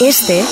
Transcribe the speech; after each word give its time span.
Este 0.00 0.42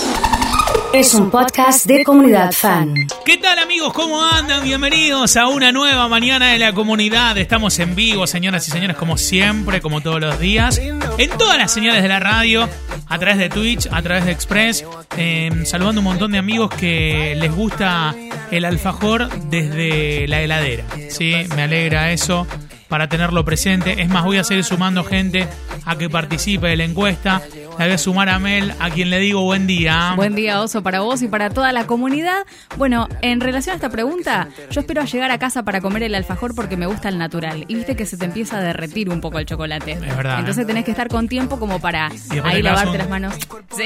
es 0.92 1.14
un 1.14 1.30
podcast 1.32 1.86
de 1.86 2.04
comunidad 2.04 2.52
fan. 2.52 2.94
¿Qué 3.24 3.36
tal 3.38 3.58
amigos? 3.58 3.92
¿Cómo 3.92 4.22
andan? 4.22 4.62
Bienvenidos 4.62 5.36
a 5.36 5.48
una 5.48 5.72
nueva 5.72 6.06
mañana 6.06 6.52
de 6.52 6.58
la 6.58 6.72
comunidad. 6.72 7.36
Estamos 7.36 7.78
en 7.80 7.96
vivo, 7.96 8.28
señoras 8.28 8.68
y 8.68 8.70
señores, 8.70 8.96
como 8.96 9.16
siempre, 9.18 9.80
como 9.80 10.00
todos 10.00 10.20
los 10.20 10.38
días, 10.38 10.78
en 10.78 11.30
todas 11.38 11.58
las 11.58 11.72
señales 11.72 12.02
de 12.02 12.08
la 12.08 12.20
radio, 12.20 12.68
a 13.08 13.18
través 13.18 13.38
de 13.38 13.48
Twitch, 13.48 13.88
a 13.90 14.00
través 14.00 14.26
de 14.26 14.30
Express, 14.30 14.84
eh, 15.16 15.50
saludando 15.64 16.02
un 16.02 16.06
montón 16.06 16.30
de 16.30 16.38
amigos 16.38 16.70
que 16.70 17.34
les 17.36 17.52
gusta 17.52 18.14
el 18.52 18.64
alfajor 18.64 19.28
desde 19.48 20.28
la 20.28 20.40
heladera. 20.40 20.84
Sí, 21.10 21.34
me 21.56 21.62
alegra 21.62 22.12
eso 22.12 22.46
para 22.88 23.08
tenerlo 23.08 23.44
presente. 23.44 24.00
Es 24.00 24.08
más, 24.08 24.24
voy 24.24 24.38
a 24.38 24.44
seguir 24.44 24.62
sumando 24.62 25.02
gente 25.04 25.48
a 25.84 25.96
que 25.96 26.08
participe 26.08 26.68
de 26.68 26.76
la 26.76 26.84
encuesta. 26.84 27.42
La 27.78 27.84
voy 27.84 27.94
a 27.94 27.98
sumar 27.98 28.28
a 28.30 28.38
Mel, 28.38 28.72
a 28.80 28.88
quien 28.90 29.10
le 29.10 29.18
digo 29.18 29.42
buen 29.42 29.66
día. 29.66 30.12
Buen 30.16 30.34
día, 30.34 30.60
Oso, 30.62 30.82
para 30.82 31.00
vos 31.00 31.20
y 31.22 31.28
para 31.28 31.50
toda 31.50 31.72
la 31.72 31.86
comunidad. 31.86 32.38
Bueno, 32.78 33.06
en 33.20 33.40
relación 33.40 33.72
a 33.74 33.76
esta 33.76 33.90
pregunta, 33.90 34.48
yo 34.70 34.80
espero 34.80 35.04
llegar 35.04 35.30
a 35.30 35.38
casa 35.38 35.62
para 35.62 35.80
comer 35.82 36.02
el 36.04 36.14
alfajor 36.14 36.54
porque 36.54 36.76
me 36.78 36.86
gusta 36.86 37.08
el 37.10 37.18
natural. 37.18 37.64
Y 37.68 37.74
viste 37.74 37.94
que 37.94 38.06
se 38.06 38.16
te 38.16 38.24
empieza 38.24 38.58
a 38.58 38.60
derretir 38.62 39.10
un 39.10 39.20
poco 39.20 39.38
el 39.38 39.44
chocolate. 39.44 39.92
Es 39.92 40.00
verdad, 40.16 40.38
Entonces 40.38 40.64
¿eh? 40.64 40.66
tenés 40.66 40.84
que 40.86 40.90
estar 40.90 41.08
con 41.08 41.28
tiempo 41.28 41.58
como 41.58 41.78
para 41.80 42.10
ahí 42.44 42.62
lavarte 42.62 42.90
un- 42.92 42.98
las 42.98 43.08
manos. 43.10 43.34
Sí. 43.76 43.84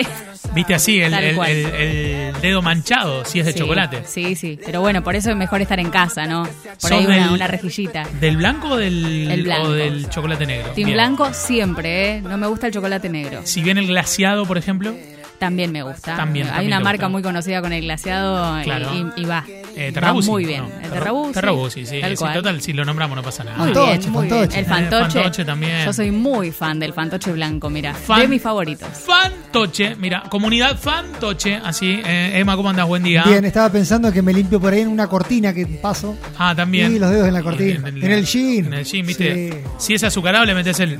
Viste 0.54 0.74
así, 0.74 1.00
el, 1.00 1.12
el- 1.12 1.34
cual. 1.34 1.50
el- 1.50 1.66
el 1.74 2.40
dedo 2.40 2.62
manchado, 2.62 3.24
si 3.24 3.40
es 3.40 3.46
de 3.46 3.52
Sí, 3.52 3.58
chocolate. 3.58 4.02
Sí, 4.06 4.36
sí. 4.36 4.58
Pero 4.64 4.80
bueno, 4.80 5.02
por 5.02 5.16
eso 5.16 5.30
es 5.30 5.36
mejor 5.36 5.60
estar 5.62 5.80
en 5.80 5.90
casa, 5.90 6.26
¿no? 6.26 6.44
Por 6.44 6.52
¿Sos 6.78 6.92
ahí 6.92 7.06
una, 7.06 7.16
del- 7.24 7.30
una 7.30 7.46
rejillita. 7.48 8.04
¿Del 8.20 8.36
blanco 8.36 8.68
o 8.68 8.76
del, 8.76 9.28
El 9.30 9.42
blanco. 9.42 9.68
o 9.68 9.72
del 9.72 10.08
chocolate 10.08 10.46
negro? 10.46 10.66
Team 10.74 10.86
Bien. 10.86 10.92
blanco 10.92 11.34
siempre, 11.34 12.18
¿eh? 12.18 12.22
No 12.22 12.36
me 12.36 12.46
gusta 12.46 12.68
el 12.68 12.72
chocolate 12.72 13.08
negro. 13.08 13.40
Si 13.44 13.62
viene 13.62 13.79
el 13.80 13.88
glaseado, 13.88 14.46
por 14.46 14.56
ejemplo, 14.58 14.94
También 15.40 15.72
me 15.72 15.82
gusta. 15.82 16.16
También, 16.16 16.44
Hay 16.48 16.52
también 16.52 16.72
una 16.74 16.80
marca 16.80 17.06
gusta. 17.06 17.08
muy 17.08 17.22
conocida 17.22 17.62
con 17.62 17.72
el 17.72 17.80
glaseado 17.80 18.60
y- 18.60 18.64
Claro. 18.64 18.90
y, 19.16 19.22
y 19.22 19.24
va. 19.24 19.42
eh, 19.74 19.90
Va 19.92 20.12
muy 20.12 20.44
bien. 20.44 20.64
¿no? 20.64 20.66
El 20.66 20.72
Terra- 20.82 20.92
Terrabuzzi. 20.98 21.32
Terrabuzzi, 21.32 21.86
sí. 21.86 22.00
Tal 22.02 22.16
sí, 22.18 22.24
total, 22.34 22.60
si 22.60 22.72
lo 22.74 22.84
nombramos 22.84 23.16
no 23.16 23.22
pasa 23.22 23.42
nada. 23.44 23.56
Muy 23.56 23.68
Fantoche, 23.72 23.98
bien, 24.00 24.12
muy 24.12 24.26
bien. 24.26 24.38
fantoche. 24.38 24.58
El 24.58 24.64
Eh, 24.66 24.68
fantoche. 24.68 25.44
también. 25.46 25.84
Yo 25.86 25.92
soy 25.94 26.10
muy 26.10 26.50
fan 26.50 26.78
del 26.78 26.92
fantoche 26.92 27.32
blanco, 27.32 27.70
mira. 27.70 27.94
Fan- 27.94 28.20
De 28.20 28.28
mis 28.28 28.42
favoritos. 28.42 28.86
Fantoche, 28.90 29.94
mira, 29.96 30.24
comunidad 30.28 30.78
Fantoche, 30.78 31.56
así. 31.64 32.02
eh, 32.04 32.32
Emma, 32.34 32.54
¿cómo 32.54 32.68
andás? 32.68 32.86
Buen 32.86 33.02
día. 33.02 33.24
Bien, 33.26 33.42
estaba 33.46 33.70
pensando 33.72 34.12
que 34.12 34.20
me 34.20 34.34
limpio 34.34 34.60
por 34.60 34.74
ahí 34.74 34.80
en 34.82 34.88
una 34.88 35.06
cortina 35.06 35.54
que 35.54 35.64
paso. 35.66 36.18
Ah, 36.38 36.54
también. 36.54 36.94
Y 36.94 36.98
los 36.98 37.10
dedos 37.10 37.26
en 37.28 37.32
la 37.32 37.42
cortina. 37.42 37.88
En 37.88 38.12
el 38.12 38.26
jean. 38.26 38.66
En 38.66 38.74
el 38.74 38.84
jean, 38.84 39.06
¿viste? 39.06 39.52
Sí. 39.52 39.58
Si 39.78 39.94
es 39.94 40.04
azucarado, 40.04 40.44
le 40.44 40.54
metes 40.54 40.78
el. 40.80 40.98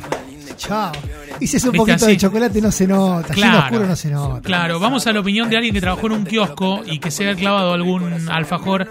Chao. 0.57 0.93
Y 1.41 1.47
si 1.47 1.57
es 1.57 1.65
un 1.65 1.73
¿Viste 1.73 1.79
poquito 1.79 2.05
así? 2.05 2.13
de 2.13 2.17
chocolate 2.19 2.61
no 2.61 2.71
se 2.71 2.87
nota. 2.87 3.35
Jean 3.35 3.55
oscuro 3.57 3.87
no 3.87 3.97
se 3.97 4.11
nota. 4.11 4.41
Claro, 4.43 4.79
vamos 4.79 5.07
a 5.07 5.13
la 5.13 5.21
opinión 5.21 5.49
de 5.49 5.57
alguien 5.57 5.75
que 5.75 5.81
trabajó 5.81 6.07
en 6.07 6.13
un 6.13 6.25
kiosco 6.25 6.83
y 6.87 6.99
que 6.99 7.11
se 7.11 7.27
haya 7.27 7.39
clavado 7.39 7.73
algún 7.73 8.29
alfajor. 8.29 8.89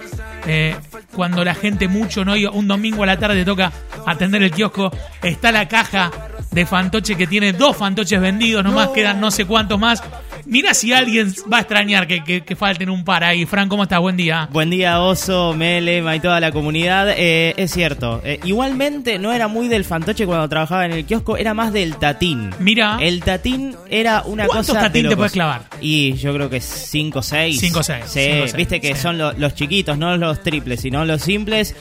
eh, 0.47 0.75
cuando 1.16 1.44
la 1.44 1.53
gente 1.55 1.88
mucho 1.88 2.23
no 2.25 2.36
iba, 2.36 2.52
un 2.52 2.67
domingo 2.67 3.03
a 3.03 3.05
la 3.05 3.17
tarde 3.20 3.44
toca 3.45 3.72
atender 4.05 4.42
el 4.44 4.52
kiosco, 4.52 4.92
está 5.22 5.52
la 5.52 5.67
caja 5.67 6.11
de 6.52 6.66
fantoche 6.66 7.16
que 7.16 7.28
tiene 7.28 7.53
dos 7.53 7.78
fantoches 7.78 8.19
vendidos, 8.19 8.64
nomás 8.64 8.89
quedan 8.89 9.19
no 9.22 9.30
sé 9.31 9.45
cuántos 9.45 9.80
más. 9.80 10.02
Mira 10.45 10.73
si 10.73 10.94
alguien 10.94 11.31
va 11.52 11.58
a 11.58 11.59
extrañar 11.61 12.08
que, 12.08 12.23
que- 12.23 12.42
que 12.42 12.55
falten 12.55 12.89
un 12.89 13.03
par 13.03 13.23
ahí. 13.23 13.45
Fran, 13.45 13.69
¿cómo 13.69 13.83
estás? 13.83 14.00
Buen 14.00 14.17
día. 14.17 14.47
Buen 14.52 14.70
día, 14.72 15.00
Oso, 15.00 15.53
Melema 15.53 16.16
y 16.16 16.20
toda 16.22 16.39
la 16.39 16.52
comunidad. 16.52 17.09
Eh, 17.16 17.53
es 17.58 17.72
cierto, 17.72 18.20
eh, 18.23 18.39
igualmente 18.45 19.20
no 19.20 19.31
era 19.31 19.47
muy 19.47 19.67
del 19.67 19.86
fantoche 19.86 20.25
cuando 20.25 20.50
trabajaba 20.50 20.86
en 20.86 20.94
el 20.94 21.05
kiosco, 21.05 21.38
era 21.38 21.53
más 21.53 21.72
del 21.72 21.97
tatín. 21.97 22.50
Mira. 22.59 22.97
El 23.00 23.22
tatín 23.22 23.75
era 23.89 24.23
una 24.25 24.45
¿Cuántos 24.47 24.67
cosa. 24.67 24.80
de 24.81 24.88
tatín 24.88 25.09
te 25.09 25.16
puedes 25.17 25.33
clavar? 25.33 25.64
Y 25.81 26.14
yo 26.14 26.33
creo 26.33 26.50
que 26.50 26.61
5 26.61 27.20
o 27.20 27.22
6. 27.22 27.59
Cinco 27.59 27.80
o 27.81 27.83
seis, 27.83 28.05
Sí, 28.08 28.20
cinco 28.22 28.38
o 28.38 28.42
seis, 28.47 28.55
viste 28.55 28.81
que 28.81 28.95
sí. 28.95 29.02
son 29.02 29.17
lo- 29.20 29.33
los 29.33 29.53
chiquitos, 29.53 29.97
no 30.00 30.17
los 30.17 30.42
triples, 30.42 30.81
sino 30.81 31.05
los 31.05 31.22
simples. 31.22 31.75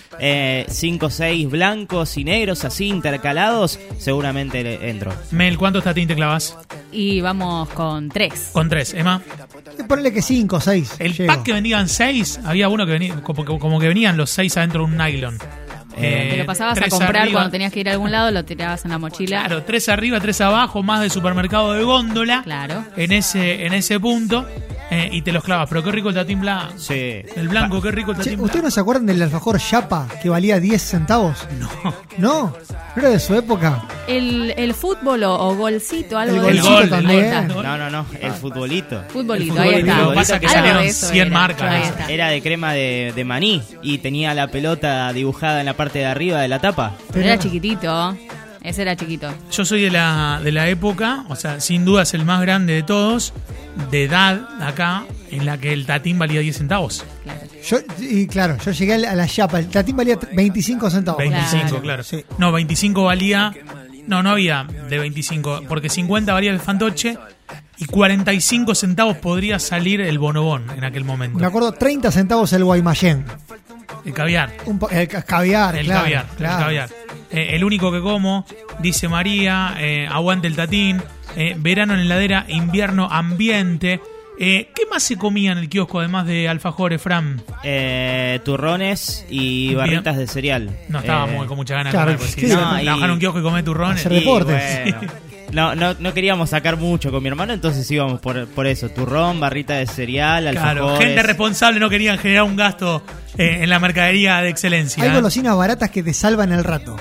5 0.69 1.07
o 1.07 1.11
6 1.11 1.49
blancos 1.49 2.17
y 2.19 2.25
negros 2.25 2.65
así 2.65 2.87
intercalados. 2.89 3.79
Seguramente 3.99 4.58
entro. 4.67 5.13
Mel, 5.31 5.57
¿cuántos 5.59 5.85
tatín 5.85 6.09
te 6.09 6.15
clavas? 6.15 6.57
Y 6.93 7.21
vamos 7.21 7.69
con 7.71 8.09
tres. 8.09 8.51
Con 8.53 8.69
tres, 8.69 8.95
Emma. 8.95 9.21
Ponle 9.89 10.13
que 10.13 10.23
5 10.23 10.57
o 10.57 10.61
6. 10.61 10.97
El 10.99 11.15
pack 11.27 11.43
que 11.43 11.53
venían 11.53 11.89
seis, 11.89 12.41
había 12.45 12.69
uno 12.69 12.85
que 12.87 12.93
venía, 12.93 13.15
como, 13.23 13.45
como 13.59 13.79
que 13.81 13.89
venían 13.89 14.17
los 14.17 14.31
seis 14.31 14.57
adentro 14.57 14.81
de 14.87 14.93
un 14.93 14.97
nylon. 14.97 15.39
Eh, 16.01 16.29
Te 16.31 16.37
lo 16.39 16.47
pasabas 16.47 16.79
a 16.79 16.89
comprar 16.89 17.17
arriba. 17.17 17.33
cuando 17.41 17.51
tenías 17.51 17.73
que 17.73 17.81
ir 17.81 17.89
a 17.89 17.93
algún 17.93 18.13
lado, 18.13 18.31
lo 18.31 18.45
tirabas 18.45 18.85
en 18.85 18.93
la 18.93 18.99
mochila. 18.99 19.41
Claro, 19.47 19.65
tres 19.65 19.89
arriba, 19.89 20.21
tres 20.21 20.41
abajo, 20.41 20.83
más 20.83 21.01
de 21.01 21.11
supermercado 21.11 21.73
de 21.73 21.83
góndola. 21.83 22.43
Claro. 22.45 22.85
En 22.97 23.11
ese, 23.13 23.67
en 23.67 23.75
ese 23.75 23.99
punto. 23.99 24.47
Eh, 24.91 25.09
y 25.13 25.23
te 25.23 25.33
los 25.33 25.45
clavas. 25.45 25.69
Pero 25.69 25.83
qué 25.83 25.93
rico 25.93 26.09
el 26.09 26.15
tatín 26.15 26.41
blanco. 26.41 26.75
Sí. 26.79 26.95
El 27.37 27.49
blanco, 27.49 27.81
qué 27.83 27.91
rico 27.91 28.13
el 28.13 28.19
Che, 28.19 28.25
tatín 28.25 28.41
¿Ustedes 28.41 28.65
no 28.65 28.71
se 28.71 28.81
acuerdan 28.81 29.07
del 29.07 29.21
alfajor 29.23 29.59
Chapa 29.61 30.07
que 30.23 30.29
valía 30.29 30.59
10 30.61 30.83
centavos? 30.83 31.47
No. 31.59 31.69
¿No? 32.19 32.57
¿No 32.97 33.03
era 33.03 33.11
de 33.11 33.21
su 33.21 33.35
época? 33.35 33.85
El, 34.09 34.53
el 34.57 34.75
fútbol 34.75 35.23
o, 35.25 35.35
o 35.49 35.55
golcito, 35.57 36.19
algo 36.19 36.37
El 36.37 36.41
de 36.41 36.47
golcito 36.63 36.71
gol, 36.81 36.89
también. 36.91 37.33
El 37.33 37.53
gol. 37.55 37.63
No, 37.65 37.79
no, 37.79 37.91
no, 37.91 38.07
el 38.21 38.33
futbolito. 38.33 39.03
Futbolito, 39.09 39.55
El 39.55 39.61
ahí 39.61 39.75
está. 39.81 39.99
Lo 40.03 40.09
que 40.11 40.15
pasa 40.17 40.41
que 40.41 40.47
Algo 40.47 40.59
salieron 40.59 40.83
de 40.83 40.89
eso 40.89 41.07
100 41.09 41.27
era. 41.27 41.39
marcas. 41.39 41.93
Era 42.09 42.29
de 42.29 42.43
crema 42.43 42.73
de, 42.73 43.13
de 43.15 43.25
maní 43.25 43.63
y 43.83 43.99
tenía 43.99 44.35
la 44.35 44.49
pelota 44.49 45.13
dibujada 45.13 45.61
en 45.61 45.67
la 45.67 45.75
parte 45.75 46.01
de 46.01 46.07
arriba 46.07 46.41
de 46.41 46.49
la 46.49 46.59
tapa. 46.61 46.95
Pero 47.13 47.25
era 47.27 47.39
chiquitito. 47.39 48.17
Ese 48.69 48.83
era 48.83 48.95
chiquito. 48.97 49.33
Yo 49.51 49.65
soy 49.65 49.83
de 49.83 49.91
la, 49.91 50.41
de 50.45 50.53
la 50.53 50.69
época, 50.69 51.25
o 51.29 51.37
sea, 51.37 51.59
sin 51.61 51.85
duda 51.85 52.03
es 52.03 52.13
el 52.13 52.25
más 52.25 52.41
grande 52.43 52.75
de 52.75 52.83
todos, 52.83 53.33
de 53.91 54.05
edad 54.05 54.43
acá, 54.61 55.05
en 55.31 55.47
la 55.47 55.57
que 55.59 55.73
el 55.73 55.87
tatín 55.87 56.19
valía 56.19 56.41
10 56.41 56.59
centavos. 56.59 57.05
Claro. 57.25 57.41
Yo, 57.67 57.79
y 57.99 58.27
claro, 58.27 58.57
yo 58.65 58.71
llegué 58.73 58.95
a 59.07 59.15
la- 59.15 59.27
Chapa. 59.27 59.59
El 59.59 59.69
tatín 59.69 59.97
valía 59.97 60.19
25 60.35 60.91
centavos. 60.91 61.19
25, 61.19 61.51
Claro. 61.67 61.81
claro. 61.83 62.03
Sí. 62.03 62.25
No, 62.37 62.53
25 62.53 63.05
valía. 63.05 63.53
No, 64.07 64.23
no 64.23 64.31
había 64.31 64.65
de 64.89 64.99
25, 64.99 65.63
porque 65.69 65.89
50 65.89 66.33
valía 66.33 66.51
el 66.51 66.61
fantoche 66.61 67.17
y 67.79 67.85
45 67.87 68.75
centavos 68.75 69.17
podría 69.19 69.59
salir 69.59 70.01
el 70.01 70.19
bonobón 70.19 70.65
en 70.77 70.85
aquel 70.85 71.05
momento. 71.05 71.39
Me 71.39 71.47
acuerdo 71.47 71.73
30 71.73 72.11
centavos 72.11 72.53
el 72.53 72.65
Guaymallén. 72.65 73.25
El 74.05 74.13
caviar. 74.15 74.53
Un 74.67 74.79
el 74.91 75.09
ca- 75.09 75.23
caviar, 75.23 75.77
El 75.77 75.87
claro, 75.87 76.03
caviar, 76.03 76.27
claro. 76.37 76.57
el 76.59 76.65
caviar. 76.65 76.91
Eh, 77.31 77.49
el 77.57 77.65
único 77.65 77.93
que 77.93 78.01
como, 78.01 78.47
dice 78.81 79.09
María, 79.09 79.75
eh, 79.79 80.07
aguante 80.11 80.47
el 80.47 80.57
tatín, 80.57 81.03
eh, 81.37 81.55
verano 81.59 81.95
en 81.95 82.01
heladera, 82.01 82.45
invierno 82.49 83.09
ambiente. 83.11 84.01
Eh, 84.41 84.71
¿Qué 84.75 84.83
más 84.91 85.03
se 85.03 85.17
comía 85.19 85.51
en 85.53 85.59
el 85.59 85.69
kiosco 85.69 85.99
además 85.99 86.25
de 86.27 86.49
alfajores, 86.49 87.03
Fran? 87.03 87.43
Eh, 87.65 88.39
turrones 88.45 89.27
y 89.29 89.75
barritas 89.75 90.17
de 90.17 90.27
cereal. 90.29 90.71
No 90.89 91.01
estaba 91.01 91.29
Eh, 91.29 91.37
muy 91.37 91.47
con 91.49 91.57
mucha 91.57 91.75
ganas 91.75 91.93
claro, 91.93 92.13
de 92.13 92.17
comer, 92.19 92.29
porque 92.31 92.41
sí, 92.41 92.47
si 92.49 92.53
no, 92.55 92.61
trabajar 92.61 93.05
en 93.05 93.11
un 93.11 93.17
y- 93.17 93.21
kiosco 93.21 93.41
y 93.41 93.43
comer 93.43 93.65
turrones. 93.65 93.97
Hacer 94.01 94.13
y 94.13 94.21
deportes. 94.21 94.63
bueno, 94.85 95.13
no, 95.51 95.75
no, 95.75 95.95
no 95.99 96.15
queríamos 96.15 96.51
sacar 96.51 96.77
mucho 96.77 97.11
con 97.11 97.21
mi 97.23 97.29
hermano, 97.31 97.53
entonces 97.53 97.91
íbamos 97.91 98.21
por, 98.21 98.47
por 98.49 98.67
eso. 98.69 98.91
Turrón, 98.91 99.41
barrita 99.41 99.75
de 99.75 99.87
cereal, 99.87 100.49
Claro, 100.53 100.83
alfajores. 100.89 101.09
gente 101.09 101.23
responsable 101.25 101.81
no 101.81 101.89
querían 101.91 102.19
generar 102.19 102.45
un 102.45 102.55
gasto 102.55 103.03
eh, 103.37 103.59
en 103.63 103.71
la 103.71 103.79
mercadería 103.81 104.41
de 104.41 104.51
excelencia. 104.51 105.03
Hay 105.03 105.11
golosinas 105.13 105.57
baratas 105.57 105.91
que 105.91 106.03
te 106.05 106.13
salvan 106.15 106.53
el 106.53 106.63
rato. 106.65 106.97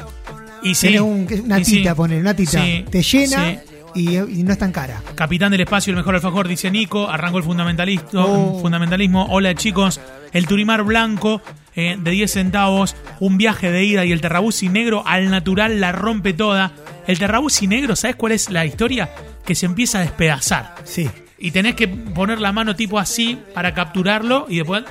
Y 0.63 0.75
sí, 0.75 0.87
Tenés 0.87 1.01
un- 1.01 1.27
una 1.45 1.59
y 1.59 1.65
sí. 1.65 1.77
tita, 1.77 1.95
poner 1.95 2.19
una 2.21 2.35
tita. 2.35 2.61
Sí, 2.63 2.85
te 2.89 3.01
llena 3.01 3.61
y 3.95 4.17
no 4.43 4.51
es 4.51 4.57
tan 4.59 4.71
cara. 4.71 5.01
Capitán 5.15 5.51
del 5.51 5.61
espacio, 5.61 5.91
el 5.91 5.97
mejor 5.97 6.15
alfajor, 6.15 6.47
dice 6.47 6.69
Nico. 6.69 7.09
Arrancó 7.09 7.37
el 7.39 7.43
fundamentalismo. 7.43 8.09
Oh. 8.13 8.59
fundamentalismo. 8.61 9.25
Hola 9.29 9.55
chicos. 9.55 9.99
El 10.33 10.45
Turimar 10.45 10.83
blanco 10.83 11.41
eh, 11.75 11.95
de 11.99 12.11
10 12.11 12.31
centavos. 12.31 12.95
Un 13.19 13.37
viaje 13.37 13.71
de 13.71 13.83
ida 13.83 14.05
y 14.05 14.11
el 14.11 14.21
Terrabusi 14.21 14.69
negro 14.69 15.03
al 15.05 15.29
natural 15.31 15.79
la 15.79 15.91
rompe 15.91 16.33
toda. 16.33 16.73
El 17.07 17.17
Terrabusi 17.17 17.65
negro, 17.67 17.95
¿sabes 17.95 18.15
cuál 18.17 18.33
es 18.33 18.49
la 18.49 18.65
historia? 18.65 19.09
Que 19.45 19.55
se 19.55 19.65
empieza 19.65 19.99
a 19.99 20.01
despedazar. 20.01 20.75
Sí. 20.83 21.09
Y 21.39 21.51
tenés 21.51 21.75
que 21.75 21.87
poner 21.87 22.39
la 22.41 22.51
mano 22.51 22.75
tipo 22.75 22.99
así 22.99 23.37
para 23.53 23.73
capturarlo 23.73 24.47
y 24.49 24.57
después, 24.57 24.83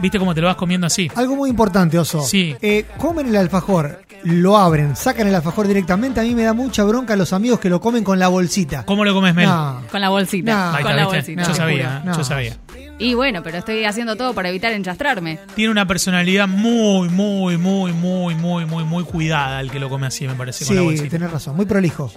¿viste 0.00 0.18
cómo 0.18 0.34
te 0.34 0.40
lo 0.40 0.46
vas 0.48 0.56
comiendo 0.56 0.86
así? 0.86 1.10
Algo 1.14 1.36
muy 1.36 1.50
importante, 1.50 1.98
Oso. 1.98 2.22
Sí. 2.22 2.54
Eh, 2.60 2.86
comen 2.98 3.26
el 3.28 3.36
alfajor, 3.36 4.02
lo 4.24 4.56
abren, 4.58 4.96
sacan 4.96 5.26
el 5.28 5.34
alfajor 5.34 5.66
directamente. 5.68 6.20
A 6.20 6.22
mí 6.22 6.34
me 6.34 6.42
da 6.42 6.52
mucha 6.52 6.84
bronca 6.84 7.16
los 7.16 7.32
amigos 7.32 7.60
que 7.60 7.68
lo 7.68 7.80
comen 7.80 8.04
con 8.04 8.18
la 8.18 8.28
bolsita. 8.28 8.84
¿Cómo 8.84 9.04
lo 9.04 9.14
comes, 9.14 9.34
Mel? 9.34 9.46
No. 9.46 9.82
Con 9.90 10.00
la 10.00 10.08
bolsita. 10.08 10.72
No. 10.72 10.82
Con 10.82 10.96
la 10.96 11.02
¿viste? 11.02 11.16
bolsita. 11.16 11.42
Yo 11.42 11.54
sabía, 11.54 12.02
no. 12.04 12.16
yo 12.16 12.24
sabía. 12.24 12.56
Y 12.98 13.14
bueno, 13.14 13.42
pero 13.42 13.56
estoy 13.58 13.84
haciendo 13.86 14.14
todo 14.16 14.34
para 14.34 14.50
evitar 14.50 14.72
enchastrarme. 14.72 15.38
Tiene 15.54 15.70
una 15.70 15.86
personalidad 15.86 16.46
muy, 16.48 17.08
muy, 17.08 17.56
muy, 17.56 17.92
muy, 17.94 18.34
muy, 18.34 18.66
muy, 18.66 18.84
muy 18.84 19.04
cuidada 19.04 19.60
el 19.60 19.70
que 19.70 19.78
lo 19.80 19.88
come 19.88 20.06
así, 20.06 20.26
me 20.28 20.34
parece, 20.34 20.66
con 20.66 20.76
la 20.76 20.82
Sí, 20.82 20.86
bolsita. 20.86 21.08
tenés 21.08 21.30
razón, 21.30 21.56
muy 21.56 21.64
prolijo. 21.64 22.12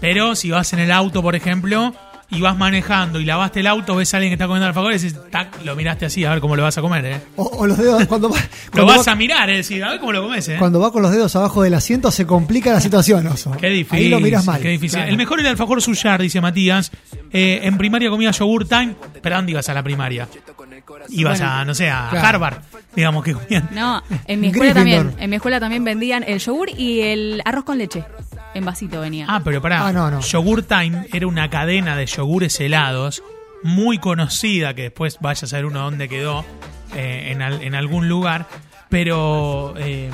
Pero 0.00 0.34
si 0.34 0.50
vas 0.50 0.72
en 0.72 0.78
el 0.78 0.92
auto, 0.92 1.20
por 1.22 1.34
ejemplo, 1.36 1.94
y 2.34 2.40
vas 2.40 2.56
manejando 2.56 3.20
y 3.20 3.24
lavaste 3.24 3.60
el 3.60 3.66
auto, 3.66 3.96
ves 3.96 4.12
a 4.14 4.16
alguien 4.18 4.30
que 4.30 4.34
está 4.34 4.46
comiendo 4.46 4.66
alfajor 4.66 4.90
y 4.92 4.94
dices, 4.94 5.16
tac, 5.30 5.62
lo 5.64 5.74
miraste 5.76 6.06
así, 6.06 6.24
a 6.24 6.30
ver 6.30 6.40
cómo 6.40 6.56
lo 6.56 6.62
vas 6.62 6.76
a 6.78 6.80
comer, 6.82 7.04
¿eh? 7.04 7.20
O, 7.36 7.44
o 7.44 7.66
los 7.66 7.78
dedos, 7.78 8.04
cuando 8.06 8.28
va, 8.30 8.36
Lo 8.66 8.70
cuando 8.72 8.86
vas 8.92 9.06
va- 9.08 9.12
a 9.12 9.14
mirar, 9.14 9.50
es 9.50 9.56
decir, 9.58 9.82
a 9.84 9.90
ver 9.90 10.00
cómo 10.00 10.12
lo 10.12 10.22
comes, 10.22 10.48
¿eh? 10.48 10.56
cuando 10.58 10.80
va 10.80 10.92
con 10.92 11.02
los 11.02 11.10
dedos 11.12 11.34
abajo 11.36 11.62
del 11.62 11.74
asiento 11.74 12.10
se 12.10 12.26
complica 12.26 12.72
la 12.72 12.80
situación, 12.80 13.26
Oso. 13.28 13.52
Qué 13.52 13.68
difícil. 13.68 13.98
Ahí 13.98 14.08
lo 14.08 14.20
miras 14.20 14.44
mal. 14.46 14.60
Qué 14.60 14.68
difícil. 14.68 14.98
Claro. 14.98 15.10
El 15.10 15.16
mejor 15.16 15.38
es 15.40 15.44
el 15.46 15.50
alfajor 15.52 15.80
suyar, 15.82 16.20
dice 16.20 16.40
Matías. 16.40 16.90
eh, 17.32 17.60
en 17.62 17.76
primaria 17.78 18.10
comía 18.10 18.30
yogur 18.30 18.66
time, 18.68 18.94
pero 19.22 19.34
¿a 19.36 19.38
dónde 19.38 19.52
ibas 19.52 19.68
a 19.68 19.74
la 19.74 19.82
primaria? 19.82 20.28
Ibas 21.08 21.38
Bueno. 21.38 21.52
a, 21.54 21.64
no 21.64 21.74
sé, 21.74 21.90
a 21.90 22.08
Claro. 22.10 22.26
Harvard, 22.28 22.56
digamos 22.94 23.24
que 23.24 23.32
comían. 23.34 23.68
No, 23.72 24.02
en 24.26 24.40
mi 24.40 24.48
escuela 24.48 24.74
también. 24.74 25.12
En 25.18 25.30
mi 25.30 25.36
escuela 25.36 25.58
también 25.60 25.84
vendían 25.84 26.24
el 26.26 26.38
yogur 26.38 26.68
y 26.70 27.00
el 27.00 27.42
arroz 27.44 27.64
con 27.64 27.78
leche. 27.78 28.04
En 28.54 28.64
vasito 28.64 29.00
venía. 29.00 29.26
Ah, 29.28 29.40
pero 29.44 29.60
pará. 29.60 29.86
Ah, 29.86 29.92
no, 29.92 30.10
no. 30.10 30.20
Yogur 30.20 30.62
Time 30.62 31.06
era 31.12 31.26
una 31.26 31.50
cadena 31.50 31.96
de 31.96 32.06
yogures 32.06 32.58
helados 32.60 33.22
muy 33.62 33.98
conocida, 33.98 34.74
que 34.74 34.82
después 34.82 35.18
vaya 35.20 35.44
a 35.44 35.48
saber 35.48 35.66
uno 35.66 35.80
dónde 35.80 36.08
quedó, 36.08 36.44
eh, 36.94 37.28
en, 37.32 37.42
al- 37.42 37.62
en 37.62 37.74
algún 37.74 38.08
lugar. 38.08 38.46
Pero 38.90 39.74
eh, 39.76 40.10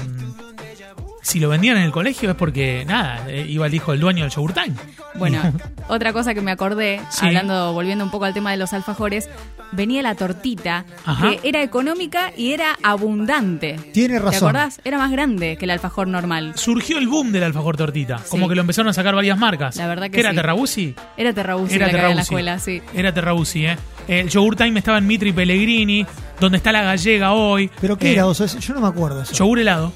si 1.22 1.38
lo 1.40 1.49
vendían 1.49 1.76
en 1.76 1.82
el 1.84 1.90
colegio 1.93 2.31
es 2.31 2.37
porque, 2.37 2.84
nada, 2.87 3.25
eh, 3.28 3.46
iba 3.49 3.67
el 3.67 3.75
hijo 3.75 3.93
del 3.93 4.00
dueño 4.00 4.25
del 4.25 4.32
Yogur 4.32 4.52
Time. 4.52 4.75
Bueno, 5.14 5.40
otra 5.88 6.12
cosa 6.12 6.34
que 6.34 6.40
me 6.40 6.50
acordé, 6.50 7.00
Sí. 7.11 7.26
hablando, 7.26 7.72
volviendo 7.72 8.05
un 8.05 8.11
poco 8.11 8.25
al 8.25 8.34
tema 8.34 8.50
de 8.52 8.56
los 8.56 8.72
alfajores, 8.72 9.28
venía 9.72 10.02
la 10.02 10.14
tortita, 10.14 10.84
Ajá. 11.05 11.31
que 11.31 11.49
era 11.49 11.62
económica 11.62 12.32
y 12.37 12.52
era 12.52 12.76
abundante. 12.82 13.76
Tiene 13.93 14.14
¿Te 14.14 14.20
razón. 14.20 14.49
acordás? 14.49 14.81
Era 14.84 14.99
más 14.99 15.11
grande 15.11 15.56
que 15.56 15.64
el 15.64 15.70
alfajor 15.72 16.06
normal. 16.08 16.52
Surgió 16.56 16.99
el 16.99 17.08
boom 17.08 17.32
del 17.32 17.43
alfajor 17.44 17.76
tortita, 17.76 18.20
como 18.28 18.49
que 18.49 18.55
lo 18.55 18.61
empezaron 18.62 18.88
a 18.88 18.93
sacar 18.93 19.14
varias 19.14 19.38
marcas. 19.38 19.76
La 19.76 19.87
verdad 19.87 20.05
que 20.06 20.12
¿Qué 20.12 20.20
era. 20.20 20.32
Terrabusi? 20.34 20.94
Era 21.16 21.32
Terrabusi 21.32 21.75
Era 21.75 21.87
la 21.87 21.93
que 21.93 21.99
había 21.99 22.11
en 22.11 22.16
la 22.16 22.23
Terrabusi. 22.25 22.34
escuela, 22.34 22.58
sí. 22.58 22.82
Era 22.99 23.12
Terrabusi, 23.14 23.66
¿eh? 23.66 23.76
El 24.08 24.28
Yogur 24.28 24.56
Time 24.56 24.78
estaba 24.78 24.99
en 24.99 25.06
Mitri 25.06 25.32
Pellegrini, 25.32 26.05
donde 26.40 26.56
está 26.58 26.73
la 26.73 26.82
gallega 26.82 27.32
hoy. 27.32 27.70
¿Pero 27.81 27.96
qué 27.99 28.11
Eh, 28.11 28.12
era? 28.14 28.26
Oso? 28.26 28.46
Yo 28.46 28.75
no 28.75 28.81
me 28.81 28.88
acuerdo 28.88 29.23
eso. 29.23 29.34
Yogur 29.34 29.58
helado. 29.61 29.93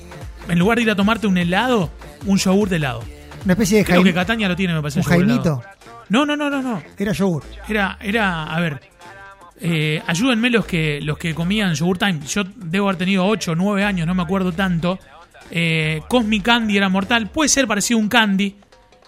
En 0.48 0.58
lugar 0.58 0.76
de 0.76 0.82
ir 0.82 0.90
a 0.90 0.96
tomarte 0.96 1.26
un 1.26 1.38
helado, 1.38 1.90
un 2.26 2.38
yogur 2.38 2.68
de 2.68 2.76
helado. 2.76 3.02
Una 3.44 3.52
especie 3.54 3.78
de 3.78 3.84
Creo 3.84 4.02
que 4.02 4.14
Cataña 4.14 4.48
lo 4.48 4.56
tiene, 4.56 4.74
me 4.74 4.80
parece. 4.82 5.00
un 5.00 5.04
jaimito. 5.04 5.62
No, 6.08 6.26
no, 6.26 6.36
no, 6.36 6.50
no, 6.50 6.62
no. 6.62 6.82
Era 6.98 7.12
yogur. 7.12 7.42
Era, 7.68 7.98
era, 8.00 8.44
a 8.44 8.60
ver. 8.60 8.80
eh, 9.60 10.02
ayúdenme 10.06 10.50
los 10.50 10.66
que 10.66 11.00
los 11.02 11.16
que 11.18 11.34
comían 11.34 11.74
Yogur 11.74 11.96
Time. 11.98 12.20
Yo 12.26 12.44
debo 12.56 12.88
haber 12.88 12.98
tenido 12.98 13.26
8 13.26 13.52
o 13.52 13.54
9 13.54 13.84
años, 13.84 14.06
no 14.06 14.14
me 14.14 14.22
acuerdo 14.22 14.52
tanto. 14.52 14.98
Eh, 15.50 16.00
Cosmic 16.08 16.42
Candy 16.42 16.76
era 16.76 16.88
mortal. 16.88 17.30
Puede 17.30 17.48
ser 17.48 17.66
parecido 17.66 17.98
a 17.98 18.02
un 18.02 18.08
candy. 18.08 18.56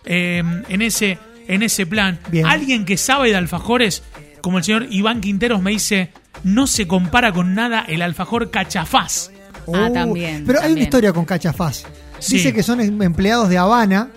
eh, 0.04 0.42
en 0.68 0.82
ese 0.82 1.18
en 1.48 1.62
ese 1.62 1.86
plan. 1.86 2.18
Bien. 2.30 2.46
Alguien 2.46 2.84
que 2.84 2.96
sabe 2.96 3.28
de 3.30 3.36
alfajores, 3.36 4.02
como 4.40 4.58
el 4.58 4.64
señor 4.64 4.86
Iván 4.90 5.20
Quinteros, 5.20 5.60
me 5.62 5.70
dice: 5.72 6.12
No 6.44 6.66
se 6.66 6.86
compara 6.86 7.32
con 7.32 7.54
nada 7.54 7.84
el 7.88 8.00
alfajor 8.02 8.50
cachafaz. 8.50 9.30
Ah, 9.74 9.86
Oh, 9.88 9.92
también, 9.92 10.44
Pero 10.46 10.60
hay 10.60 10.72
una 10.72 10.82
historia 10.82 11.12
con 11.12 11.24
Cachafaz. 11.24 11.84
Sí. 12.18 12.36
Dice 12.36 12.52
que 12.52 12.62
son 12.62 12.80
em- 12.80 13.02
empleados 13.02 13.48
de 13.48 13.58
Habana 13.58 14.08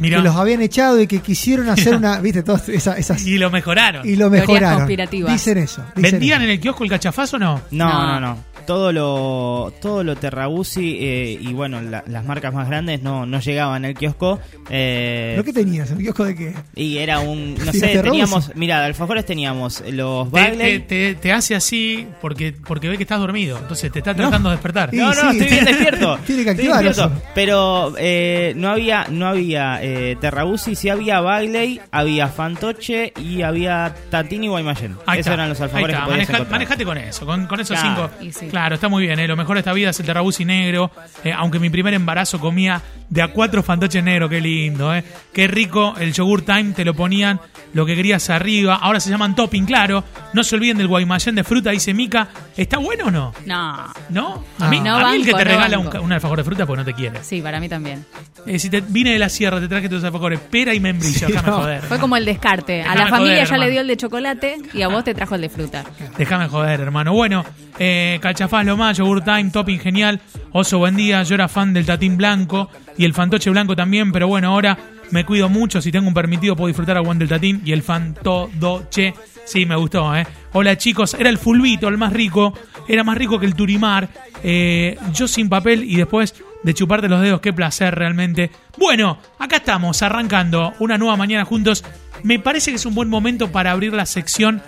Mirá. 0.00 0.18
que 0.18 0.22
los 0.24 0.34
habían 0.36 0.62
echado 0.62 1.00
y 1.00 1.06
que 1.06 1.20
quisieron 1.20 1.68
hacer 1.68 1.94
una. 1.96 2.18
¿Viste? 2.20 2.42
Todas 2.42 2.68
esa- 2.68 2.96
esas. 2.96 3.24
Y 3.26 3.38
lo 3.38 3.50
mejoraron. 3.50 4.08
Y 4.08 4.16
lo 4.16 4.30
mejoraron. 4.30 4.86
Dicen 4.88 5.58
eso. 5.58 5.82
dicen 5.94 6.12
¿Vendían 6.12 6.40
eso. 6.40 6.44
en 6.46 6.50
el 6.50 6.60
kiosco 6.60 6.84
el 6.84 6.90
cachafaz 6.90 7.34
o 7.34 7.38
no? 7.38 7.60
No, 7.70 7.88
No. 7.88 8.06
no, 8.06 8.20
no. 8.20 8.44
Todo 8.68 8.92
lo, 8.92 9.72
todo 9.80 10.04
lo 10.04 10.14
Terrabusi 10.16 10.98
eh, 11.00 11.38
y 11.40 11.54
bueno, 11.54 11.80
la- 11.80 12.04
las 12.06 12.26
marcas 12.26 12.52
más 12.52 12.68
grandes 12.68 13.02
no, 13.02 13.24
no 13.24 13.40
llegaban 13.40 13.86
al 13.86 13.94
kiosco. 13.94 14.38
eh, 14.68 15.30
¿Pero 15.36 15.44
qué 15.44 15.52
tenías? 15.54 15.90
¿Un 15.90 15.98
kiosco 16.00 16.24
de 16.26 16.34
qué? 16.36 16.54
y 16.74 16.98
era 16.98 17.20
un, 17.20 17.54
no 17.64 17.72
sé, 17.72 17.80
Terrabusi. 17.80 18.02
teníamos, 18.10 18.52
mira, 18.56 18.80
de 18.80 18.84
alfajores 18.84 19.24
teníamos 19.24 19.82
los 19.90 20.30
Te, 20.30 20.38
te, 20.42 20.48
Bagley. 20.50 20.78
te- 20.80 21.14
te 21.14 21.32
hace 21.32 21.54
así 21.54 22.06
porque, 22.20 22.52
porque 22.52 22.88
ve 22.90 22.98
que 22.98 23.04
estás 23.04 23.18
dormido. 23.20 23.56
Entonces 23.56 23.90
te 23.90 24.00
está 24.00 24.14
tratando 24.14 24.50
de 24.50 24.56
despertar. 24.56 24.90
No, 24.98 25.14
no, 25.14 25.30
sí. 25.32 25.38
estoy 25.38 25.46
bien 25.50 25.64
despierto. 25.64 26.18
Tiene 26.26 26.44
que 26.44 26.50
activar 26.50 26.86
eso. 26.86 27.10
Pero 27.34 27.94
eh, 27.96 28.52
no 28.54 28.68
había, 28.68 29.06
no 29.08 29.28
había 29.28 29.82
eh, 29.82 30.14
Terrabusi, 30.20 30.74
sí 30.74 30.90
había 30.90 31.20
Bagley, 31.20 31.80
había 31.90 32.28
Fantoche 32.28 33.14
y 33.18 33.40
había 33.40 33.94
Tatini 34.10 34.44
y 34.44 34.48
Guaymallén. 34.50 34.96
Ahí 35.06 35.20
Esos 35.20 35.30
está, 35.30 35.34
eran 35.34 35.48
los 35.48 35.58
ahí 35.58 35.64
alfajores 35.64 35.94
está. 35.94 36.04
que 36.04 36.10
podías 36.10 36.28
Maneja- 36.28 36.32
encontrar. 36.34 36.52
manejate 36.60 36.84
con 36.84 36.98
eso, 36.98 37.24
con, 37.24 37.46
con 37.46 37.60
esos 37.60 37.78
Claro. 37.80 38.10
cinco. 38.18 38.24
Y 38.24 38.32
sí. 38.32 38.46
Claro, 38.48 38.57
está 38.66 38.88
muy 38.88 39.04
bien. 39.06 39.18
¿eh? 39.18 39.28
Lo 39.28 39.36
mejor 39.36 39.56
de 39.56 39.60
esta 39.60 39.72
vida 39.72 39.90
es 39.90 40.00
el 40.00 40.06
terrabusi 40.06 40.44
negro. 40.44 40.90
eh, 41.24 41.32
aunque 41.32 41.58
mi 41.58 41.70
primer 41.70 41.94
embarazo 41.94 42.38
comía 42.40 42.80
de 43.08 43.22
a 43.22 43.28
cuatro 43.28 43.62
fantoches 43.62 44.02
negros. 44.04 44.28
Qué 44.30 44.40
lindo, 44.40 44.94
¿eh? 44.94 45.02
Qué 45.32 45.46
rico. 45.48 45.94
El 45.98 46.12
yogur 46.12 46.42
time 46.42 46.72
te 46.72 46.84
lo 46.84 46.94
ponían 46.94 47.40
lo 47.72 47.86
que 47.86 47.94
querías 47.96 48.28
arriba. 48.30 48.74
Ahora 48.76 49.00
se 49.00 49.10
llaman 49.10 49.34
topping, 49.34 49.64
claro. 49.64 50.04
No 50.34 50.42
se 50.44 50.56
olviden 50.56 50.76
del 50.78 50.88
guaymallén 50.88 51.34
de 51.34 51.44
fruta, 51.44 51.70
dice 51.70 51.94
Mica. 51.94 52.28
¿Está 52.56 52.78
bueno 52.78 53.06
o 53.06 53.10
no? 53.10 53.32
No. 53.46 53.86
¿No? 54.10 54.44
A 54.58 54.68
mí, 54.68 54.80
No 54.80 54.96
a 54.96 55.10
mí 55.12 55.16
el 55.18 55.24
que 55.24 55.32
te 55.32 55.44
no 55.44 55.50
regala 55.50 55.78
un, 55.78 56.12
alfajor 56.12 56.38
de 56.38 56.44
fruta 56.44 56.66
porque 56.66 56.80
no 56.80 56.84
te 56.84 56.94
quiere. 56.94 57.22
Sí, 57.22 57.40
para 57.40 57.60
mí 57.60 57.68
también. 57.68 58.04
Eh, 58.46 58.58
si 58.58 58.68
te 58.68 58.80
vine 58.80 59.12
de 59.12 59.18
la 59.18 59.28
sierra, 59.28 59.60
te 59.60 59.68
traje 59.68 59.88
tus 59.88 60.02
alfajores, 60.04 60.40
pera 60.40 60.74
y 60.74 60.80
membrillo, 60.80 61.26
Sí, 61.26 61.32
déjame 61.32 61.48
no. 61.48 61.58
joder. 61.58 61.82
Fue 61.82 61.98
como 61.98 62.16
el 62.16 62.24
descarte. 62.24 62.82
A 62.82 62.94
la 62.94 63.06
familia 63.08 63.18
joder, 63.18 63.36
ya 63.36 63.42
hermano. 63.44 63.64
le 63.64 63.70
dio 63.70 63.80
el 63.82 63.86
de 63.88 63.96
chocolate 63.96 64.56
y 64.74 64.82
a 64.82 64.88
vos 64.88 65.04
te 65.04 65.14
trajo 65.14 65.34
el 65.34 65.40
de 65.42 65.48
fruta. 65.48 65.84
Déjame 66.16 66.48
joder, 66.48 66.80
hermano. 66.80 67.12
Bueno, 67.12 67.44
eh, 67.78 68.18
lo 68.50 68.76
más, 68.76 68.96
Yogur 68.96 69.22
Time, 69.22 69.50
Topping 69.50 69.78
genial. 69.78 70.20
Oso, 70.52 70.78
buen 70.78 70.96
día. 70.96 71.22
Yo 71.22 71.34
era 71.34 71.48
fan 71.48 71.74
del 71.74 71.84
Tatín 71.84 72.16
Blanco 72.16 72.70
y 72.96 73.04
el 73.04 73.12
Fantoche 73.12 73.50
Blanco 73.50 73.76
también, 73.76 74.10
pero 74.10 74.26
bueno, 74.26 74.48
ahora 74.48 74.76
me 75.10 75.24
cuido 75.24 75.48
mucho. 75.48 75.82
Si 75.82 75.92
tengo 75.92 76.08
un 76.08 76.14
permitido, 76.14 76.56
puedo 76.56 76.68
disfrutar 76.68 76.96
a 76.96 77.04
Juan 77.04 77.18
del 77.18 77.28
Tatín 77.28 77.60
y 77.64 77.72
el 77.72 77.82
Fantoche. 77.82 79.14
Sí, 79.44 79.66
me 79.66 79.76
gustó, 79.76 80.14
¿eh? 80.16 80.26
Hola, 80.54 80.76
chicos. 80.76 81.14
Era 81.14 81.28
el 81.28 81.38
Fulvito, 81.38 81.88
el 81.88 81.98
más 81.98 82.12
rico. 82.12 82.54
Era 82.88 83.04
más 83.04 83.18
rico 83.18 83.38
que 83.38 83.46
el 83.46 83.54
Turimar. 83.54 84.08
Eh, 84.42 84.96
yo 85.12 85.28
sin 85.28 85.48
papel 85.48 85.84
y 85.84 85.96
después 85.96 86.34
de 86.62 86.74
chuparte 86.74 87.08
los 87.08 87.20
dedos. 87.20 87.40
Qué 87.40 87.52
placer, 87.52 87.94
realmente. 87.94 88.50
Bueno, 88.78 89.18
acá 89.38 89.56
estamos, 89.56 90.02
arrancando 90.02 90.72
una 90.78 90.98
nueva 90.98 91.16
mañana 91.16 91.44
juntos. 91.44 91.84
Me 92.22 92.38
parece 92.38 92.70
que 92.70 92.76
es 92.76 92.86
un 92.86 92.94
buen 92.94 93.08
momento 93.08 93.52
para 93.52 93.72
abrir 93.72 93.92
la 93.92 94.06
sección 94.06 94.62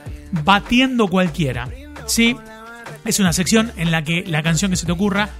Batiendo 0.44 1.08
Cualquiera. 1.08 1.68
¿Sí? 2.06 2.36
Es 3.10 3.18
una 3.18 3.32
sección 3.32 3.72
en 3.76 3.90
la 3.90 4.04
que 4.04 4.22
la 4.24 4.44
canción 4.44 4.70
que 4.70 4.76
se 4.76 4.86
te 4.86 4.92
ocurra 4.92 5.30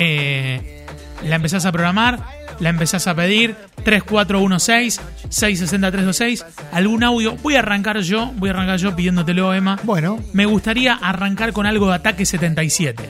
eh, 0.00 0.84
la 1.24 1.36
empezás 1.36 1.64
a 1.64 1.70
programar, 1.70 2.18
la 2.58 2.68
empezás 2.68 3.06
a 3.06 3.14
pedir 3.14 3.54
3416-660-326, 3.84 6.44
algún 6.72 7.04
audio. 7.04 7.36
Voy 7.36 7.54
a 7.54 7.60
arrancar 7.60 8.00
yo, 8.00 8.32
voy 8.38 8.48
a 8.48 8.54
arrancar 8.54 8.80
yo 8.80 8.96
pidiéndotelo, 8.96 9.54
Emma. 9.54 9.78
Bueno, 9.84 10.18
Me 10.32 10.46
gustaría 10.46 10.94
arrancar 10.94 11.52
con 11.52 11.64
algo 11.64 11.90
de 11.90 11.94
Ataque 11.94 12.26
77. 12.26 13.08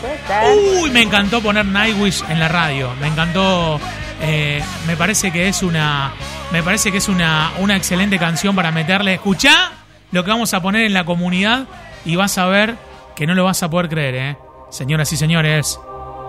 Uy, 0.82 0.90
me 0.90 1.04
encantó 1.04 1.42
poner 1.42 1.66
Nightwish 1.66 2.24
en 2.30 2.40
la 2.40 2.48
radio. 2.48 2.90
Me 3.00 3.08
encantó. 3.08 3.80
eh, 4.22 4.64
me 4.88 4.96
parece 4.98 5.32
que 5.32 5.48
es 5.48 5.62
una. 5.64 6.12
Me 6.52 6.64
parece 6.64 6.92
que 6.92 6.98
es 6.98 7.08
una, 7.10 7.52
una 7.60 7.76
excelente 7.76 8.18
canción 8.18 8.56
para 8.56 8.72
meterle. 8.72 9.14
Escuchá 9.16 9.72
lo 10.12 10.24
que 10.24 10.32
vamos 10.32 10.54
a 10.54 10.62
poner 10.62 10.86
en 10.86 10.94
la 10.94 11.04
comunidad 11.06 11.66
y 12.06 12.16
vas 12.16 12.38
a 12.38 12.46
ver 12.48 12.76
que 13.16 13.28
no 13.28 13.36
lo 13.36 13.44
vas 13.44 13.62
a 13.64 13.70
poder 13.70 13.90
creer, 13.90 14.16
¿eh? 14.16 14.38
Señoras 14.70 15.12
y 15.14 15.18
señores, 15.18 15.80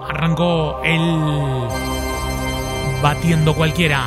arrancó 0.09 0.80
el. 0.85 1.68
Batiendo 3.02 3.54
cualquiera. 3.54 4.04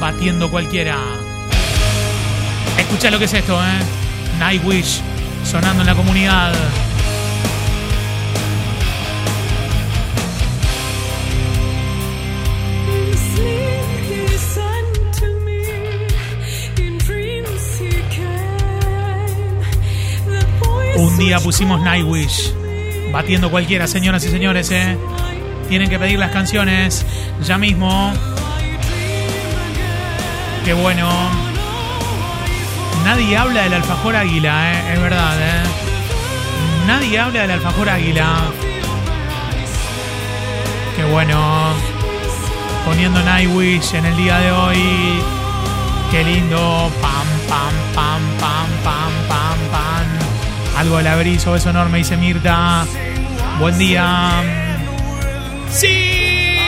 Batiendo 0.00 0.50
cualquiera. 0.50 0.98
Escucha 2.76 3.10
lo 3.10 3.18
que 3.18 3.26
es 3.26 3.32
esto, 3.32 3.54
¿eh? 3.62 3.78
Nightwish 4.38 5.00
sonando 5.44 5.82
en 5.82 5.86
la 5.86 5.94
comunidad. 5.94 6.52
Un 20.96 21.18
día 21.18 21.38
pusimos 21.38 21.80
Nightwish. 21.80 22.63
Batiendo 23.14 23.48
cualquiera, 23.48 23.86
señoras 23.86 24.24
y 24.24 24.28
señores, 24.28 24.72
¿eh? 24.72 24.98
Tienen 25.68 25.88
que 25.88 26.00
pedir 26.00 26.18
las 26.18 26.32
canciones 26.32 27.06
ya 27.44 27.58
mismo. 27.58 28.12
Qué 30.64 30.72
bueno. 30.72 31.08
Nadie 33.04 33.36
habla 33.36 33.62
del 33.62 33.74
alfajor 33.74 34.16
águila, 34.16 34.72
¿eh? 34.72 34.94
Es 34.94 35.00
verdad, 35.00 35.40
¿eh? 35.40 35.62
Nadie 36.88 37.20
habla 37.20 37.42
del 37.42 37.52
alfajor 37.52 37.88
águila. 37.88 38.46
Qué 40.96 41.04
bueno. 41.04 41.72
Poniendo 42.84 43.22
Nightwish 43.22 43.94
en 43.94 44.06
el 44.06 44.16
día 44.16 44.38
de 44.40 44.50
hoy. 44.50 45.22
Qué 46.10 46.24
lindo. 46.24 46.90
Pam, 47.00 47.26
pam, 47.48 47.74
pam, 47.94 48.20
pam, 48.40 48.68
pam. 48.82 49.23
Algo 50.84 50.98
de 50.98 51.08
abrizo, 51.08 51.52
beso 51.52 51.70
enorme, 51.70 51.96
dice 51.96 52.14
Mirta. 52.18 52.84
Buen 53.58 53.78
día. 53.78 54.42
Sí. 55.70 56.58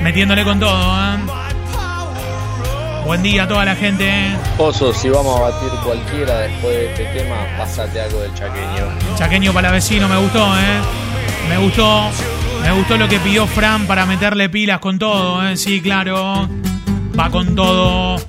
Metiéndole 0.00 0.44
con 0.44 0.60
todo, 0.60 0.96
¿eh? 1.02 1.16
Buen 3.04 3.24
día 3.24 3.42
a 3.42 3.48
toda 3.48 3.64
la 3.64 3.74
gente. 3.74 4.08
Oso, 4.56 4.94
si 4.94 5.08
vamos 5.08 5.36
a 5.36 5.50
batir 5.50 5.68
cualquiera 5.82 6.38
después 6.38 6.76
de 6.76 6.92
este 6.92 7.04
tema, 7.06 7.34
pásate 7.58 8.00
algo 8.00 8.20
del 8.20 8.34
chaqueño. 8.34 9.16
Chaqueño 9.16 9.52
para 9.52 9.72
vecino, 9.72 10.08
me 10.08 10.16
gustó, 10.18 10.46
¿eh? 10.60 10.80
Me 11.48 11.58
gustó. 11.58 12.08
Me 12.62 12.70
gustó 12.70 12.98
lo 12.98 13.08
que 13.08 13.18
pidió 13.18 13.48
Fran 13.48 13.88
para 13.88 14.06
meterle 14.06 14.48
pilas 14.48 14.78
con 14.78 14.96
todo, 14.96 15.44
¿eh? 15.44 15.56
Sí, 15.56 15.80
claro. 15.80 16.48
Va 17.18 17.30
con 17.30 17.56
todo. 17.56 18.24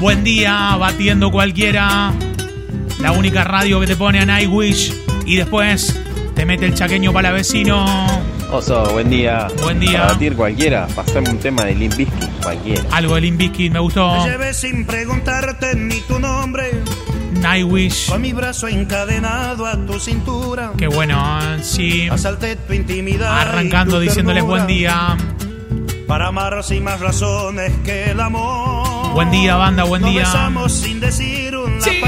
Buen 0.00 0.24
día, 0.24 0.76
batiendo 0.78 1.30
cualquiera. 1.30 2.10
La 3.02 3.12
única 3.12 3.44
radio 3.44 3.80
que 3.80 3.86
te 3.86 3.96
pone 3.96 4.20
a 4.20 4.26
Nightwish. 4.26 4.94
Y 5.26 5.36
después 5.36 6.00
te 6.34 6.46
mete 6.46 6.66
el 6.66 6.74
chaqueño 6.74 7.12
para 7.12 7.32
vecino. 7.32 7.84
Oso, 8.50 8.84
buen 8.92 9.08
día. 9.10 9.48
Buen 9.62 9.80
día. 9.80 10.00
Para 10.02 10.12
batir 10.12 10.36
cualquiera, 10.36 10.86
pasame 10.94 11.30
un 11.30 11.38
tema 11.38 11.64
de 11.64 11.74
Limp 11.74 11.96
Bizkit, 11.96 12.30
cualquiera. 12.42 12.82
Algo 12.90 13.14
de 13.14 13.20
Limp 13.22 13.38
Bizkit, 13.38 13.72
me 13.72 13.78
gustó. 13.80 14.24
llevé 14.26 14.52
sin 14.52 14.84
preguntarte 14.84 15.74
ni 15.74 16.00
tu 16.02 16.18
nombre, 16.18 16.70
Nightwish. 17.40 18.10
con 18.10 18.20
mi 18.20 18.32
brazo 18.32 18.68
encadenado 18.68 19.66
a 19.66 19.76
tu 19.86 19.98
cintura. 19.98 20.72
Qué 20.76 20.86
bueno, 20.86 21.38
¿eh? 21.40 21.58
sí. 21.62 22.08
Asalté 22.10 22.56
tu 22.56 22.74
intimidad. 22.74 23.40
Arrancando 23.40 23.94
tu 23.96 24.00
diciéndoles 24.00 24.44
buen 24.44 24.66
día. 24.66 25.16
Para 26.06 26.28
amar 26.28 26.62
sin 26.62 26.84
más 26.84 27.00
razones 27.00 27.72
que 27.84 28.10
el 28.10 28.20
amor. 28.20 29.12
Buen 29.14 29.30
día, 29.30 29.56
banda, 29.56 29.84
buen 29.84 30.02
Nos 30.02 30.10
día. 30.10 30.22
besamos 30.24 30.72
sin 30.72 31.00
decir 31.00 31.56
una 31.56 31.80
Sí, 31.80 32.00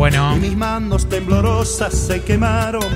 bueno. 0.00 0.34
Y 0.34 0.40
mis 0.40 0.56
manos 0.56 1.10
temblorosas 1.10 1.92
se 1.92 2.22
quemaron, 2.22 2.88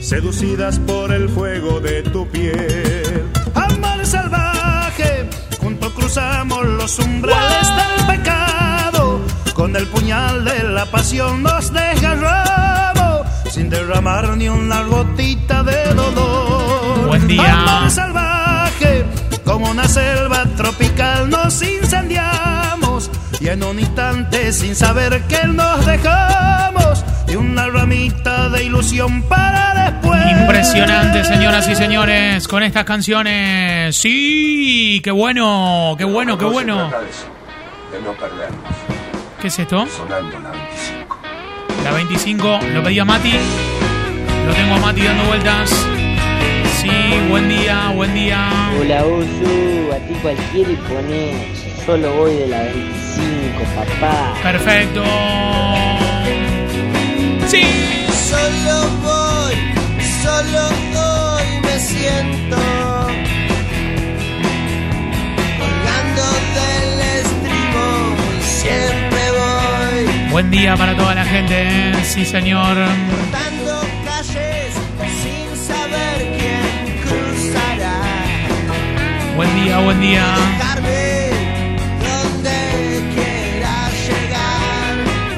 seducidas 0.00 0.78
por 0.78 1.10
el 1.10 1.28
fuego 1.28 1.80
de 1.80 2.04
tu 2.04 2.24
piel. 2.28 3.28
Amor 3.52 4.06
salvaje, 4.06 5.28
juntos 5.60 5.92
cruzamos 5.92 6.64
los 6.66 7.00
umbrales 7.00 7.66
del 7.66 8.16
pecado. 8.16 9.22
Con 9.54 9.74
el 9.74 9.88
puñal 9.88 10.44
de 10.44 10.62
la 10.62 10.86
pasión 10.86 11.42
nos 11.42 11.72
desgarramos, 11.72 13.26
sin 13.50 13.68
derramar 13.68 14.36
ni 14.36 14.48
una 14.48 14.84
gotita 14.84 15.64
de 15.64 15.94
dolor. 15.94 17.08
Buen 17.08 17.26
día. 17.26 17.54
Amor 17.54 17.90
salvaje, 17.90 19.04
como 19.44 19.68
una 19.68 19.88
selva 19.88 20.44
tropical 20.56 21.28
nos 21.28 21.60
incendiamos 21.60 23.10
y 23.42 23.48
en 23.48 23.62
un 23.64 23.78
instante 23.80 24.52
sin 24.52 24.76
saber 24.76 25.22
que 25.22 25.46
nos 25.48 25.84
dejamos 25.84 27.04
y 27.26 27.34
una 27.34 27.66
ramita 27.68 28.48
de 28.50 28.64
ilusión 28.64 29.22
para 29.22 29.90
después. 29.90 30.20
Impresionante, 30.40 31.24
señoras 31.24 31.68
y 31.68 31.74
señores, 31.74 32.46
con 32.46 32.62
estas 32.62 32.84
canciones. 32.84 33.96
Sí, 33.96 35.00
qué 35.02 35.10
bueno, 35.10 35.94
qué 35.98 36.04
bueno, 36.04 36.38
qué 36.38 36.44
bueno. 36.44 36.90
De 37.90 38.00
no 38.00 38.12
perdernos, 38.12 38.60
¿Qué 39.40 39.48
es 39.48 39.58
esto? 39.58 39.86
sonando 39.88 40.38
la 40.38 40.50
25. 40.50 41.18
La 41.84 41.90
25, 41.92 42.60
lo 42.74 42.82
pedía 42.84 43.04
Mati. 43.04 43.32
Lo 44.46 44.54
tengo 44.54 44.74
a 44.74 44.78
Mati 44.78 45.02
dando 45.02 45.24
vueltas. 45.24 45.70
Sí, 46.80 46.90
buen 47.28 47.48
día, 47.48 47.92
buen 47.94 48.14
día. 48.14 48.48
Hola 48.80 49.04
Osu, 49.04 49.92
a 49.92 49.96
ti 50.06 50.14
cualquiera 50.22 50.70
y 50.70 50.76
pone 50.76 51.71
solo 51.86 52.12
voy 52.12 52.34
de 52.34 52.46
la 52.48 52.62
25, 52.62 53.64
papá. 53.74 54.34
Perfecto. 54.42 55.02
Sí. 57.46 57.62
Solo 58.30 58.88
voy, 59.02 59.54
solo 60.22 60.68
hoy 60.96 61.60
me 61.62 61.78
siento 61.78 62.56
colgando 65.58 66.24
del 66.56 67.00
estribo 67.20 67.84
y 68.38 68.42
siempre 68.42 69.22
voy 69.38 70.30
Buen 70.30 70.50
día 70.50 70.76
para 70.76 70.96
toda 70.96 71.14
la 71.14 71.24
gente. 71.24 71.54
¿eh? 71.68 71.94
Sí, 72.04 72.24
señor. 72.24 72.76
dando 73.32 73.80
calles 74.04 74.72
sin 75.22 75.56
saber 75.66 76.16
quién 76.38 77.00
cruzará. 77.02 78.00
Buen 79.36 79.54
día, 79.62 79.78
buen 79.80 80.00
día. 80.00 80.24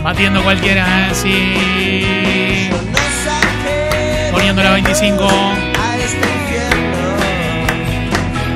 Batiendo 0.04 0.42
cualquiera, 0.42 1.08
¿eh? 1.08 1.14
Sí. 1.14 2.68
No 2.92 2.98
saqué 3.24 4.28
Poniendo 4.32 4.62
la 4.62 4.72
25. 4.72 5.24
a 5.24 5.96
este 5.96 6.18
infierno. 6.18 7.16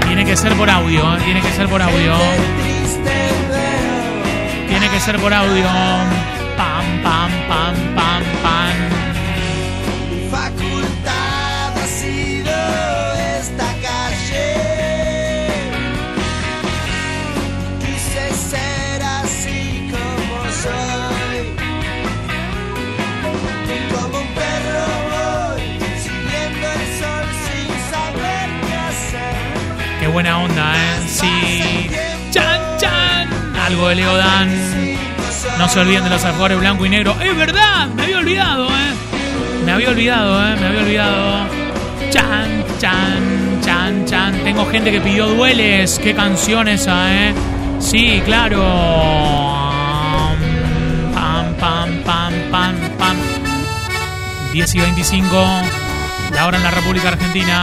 Tiene 0.06 0.26
que 0.26 0.36
ser 0.36 0.52
por 0.56 0.68
audio, 0.68 1.16
¿eh? 1.16 1.20
Tiene 1.24 1.40
que 1.40 1.50
ser 1.52 1.66
por 1.66 1.80
audio. 1.80 2.16
Tiene 4.68 4.90
que 4.90 5.00
ser 5.00 5.18
por 5.18 5.32
audio. 5.32 5.64
Pam, 6.58 7.02
pam, 7.02 7.30
pam, 7.48 7.74
pam, 7.94 8.22
Algo 33.78 33.90
de 33.90 33.94
Leodan. 33.94 34.50
No 35.56 35.68
se 35.68 35.78
olviden 35.78 36.02
de 36.02 36.10
los 36.10 36.24
alfajores 36.24 36.58
blanco 36.58 36.84
y 36.84 36.88
negro. 36.88 37.14
Es 37.22 37.36
verdad, 37.36 37.86
me 37.86 38.02
había 38.02 38.18
olvidado, 38.18 38.66
¿eh? 38.66 38.92
Me 39.64 39.70
había 39.70 39.90
olvidado, 39.90 40.48
¿eh? 40.48 40.56
Me 40.58 40.66
había 40.66 40.80
olvidado. 40.80 41.46
Chan, 42.10 42.64
chan, 42.80 43.60
chan, 43.64 44.04
chan. 44.04 44.40
Tengo 44.42 44.66
gente 44.66 44.90
que 44.90 45.00
pidió 45.00 45.28
dueles. 45.28 46.00
Qué 46.00 46.12
canción 46.12 46.66
esa, 46.66 47.14
¿eh? 47.14 47.34
Sí, 47.78 48.20
claro. 48.24 48.64
Pam, 51.14 51.54
pam, 51.54 52.02
pam, 52.04 52.32
pam, 52.50 52.74
pam. 52.98 53.16
10 54.52 54.74
y 54.74 54.80
25. 54.80 55.26
La 56.34 56.48
hora 56.48 56.56
en 56.56 56.64
la 56.64 56.72
República 56.72 57.10
Argentina. 57.10 57.62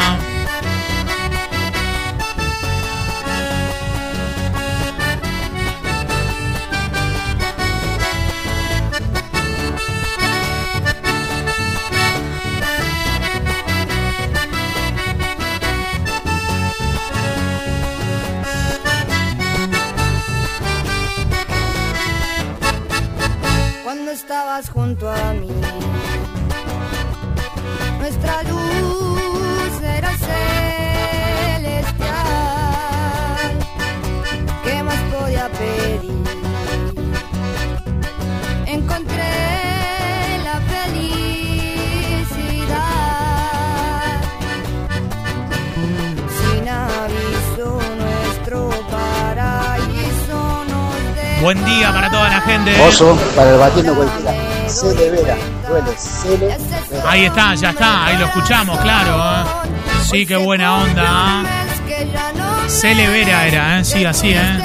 Estabas 24.65 24.69
junto 24.69 25.09
a 25.09 25.33
mí. 25.33 25.49
Nuestra 27.99 28.43
luz 28.43 29.81
era 29.81 30.09
celestial. 31.37 31.89
¿Qué 34.63 34.83
más 34.83 34.99
podía 35.13 35.49
pedir? 35.49 36.13
Encontré 38.65 39.23
la 40.43 40.61
felicidad. 40.73 41.35
Sin 46.37 46.67
aviso, 46.67 47.81
nuestro 47.97 48.69
paraíso 48.91 50.39
nos 50.69 50.95
dejó. 51.15 51.41
Buen 51.41 51.65
día 51.65 51.91
para 51.93 52.09
toda 52.09 52.29
la 52.29 52.41
gente. 52.41 52.81
Oso 52.81 53.17
para 53.35 53.51
el 53.51 53.57
batiendo 53.59 53.95
cualquiera. 53.95 54.34
Vera. 54.83 55.37
Duele, 55.67 55.97
Cele 55.97 56.57
Vera. 56.89 57.09
Ahí 57.09 57.25
está, 57.25 57.55
ya 57.55 57.69
está, 57.69 58.05
ahí 58.07 58.17
lo 58.17 58.25
escuchamos, 58.25 58.77
claro. 58.79 59.17
¿eh? 59.17 59.69
Sí, 60.09 60.25
qué 60.25 60.35
buena 60.35 60.75
onda. 60.75 61.43
¿eh? 61.87 62.07
Cele 62.67 63.07
Vera 63.09 63.47
era, 63.47 63.79
¿eh? 63.79 63.85
sí, 63.85 64.03
así, 64.05 64.31
¿eh? 64.33 64.59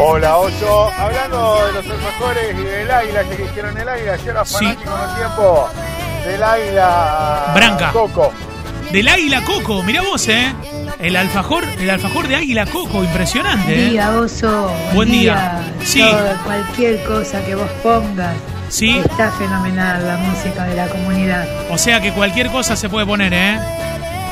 Hola, 0.00 0.36
Oso. 0.36 0.90
Hablando 0.98 1.66
de 1.66 1.72
los 1.72 1.86
alfajores 1.90 2.54
y 2.58 2.62
del 2.62 2.90
águila 2.90 3.24
que 3.24 3.44
hicieron 3.44 3.76
el 3.76 3.88
águila, 3.88 4.16
yo 4.16 4.30
era 4.30 4.44
Sí. 4.44 4.54
fanático 4.54 4.94
en 4.94 5.08
un 5.10 5.16
tiempo 5.16 5.68
del 6.24 6.42
águila 6.42 7.52
Branca. 7.54 7.90
Coco. 7.92 8.32
Del 8.92 9.06
Águila 9.06 9.44
Coco, 9.44 9.82
mirá 9.82 10.00
vos, 10.00 10.26
¿eh? 10.28 10.54
El 10.98 11.14
alfajor, 11.16 11.62
el 11.78 11.90
alfajor 11.90 12.26
de 12.26 12.36
Águila 12.36 12.64
Coco, 12.64 13.04
impresionante, 13.04 13.74
¿eh? 13.86 13.90
Día, 13.90 14.10
oso. 14.12 14.72
Buen 14.94 15.10
día. 15.10 15.60
Sí. 15.84 16.00
Todo, 16.00 16.34
cualquier 16.44 17.04
cosa 17.04 17.44
que 17.44 17.54
vos 17.54 17.68
pongas. 17.82 18.34
Sí. 18.68 18.98
Está 18.98 19.30
fenomenal 19.32 20.06
la 20.06 20.16
música 20.18 20.64
de 20.64 20.76
la 20.76 20.86
comunidad. 20.88 21.46
O 21.70 21.78
sea 21.78 22.00
que 22.00 22.12
cualquier 22.12 22.50
cosa 22.50 22.76
se 22.76 22.88
puede 22.88 23.06
poner, 23.06 23.32
¿eh? 23.32 23.58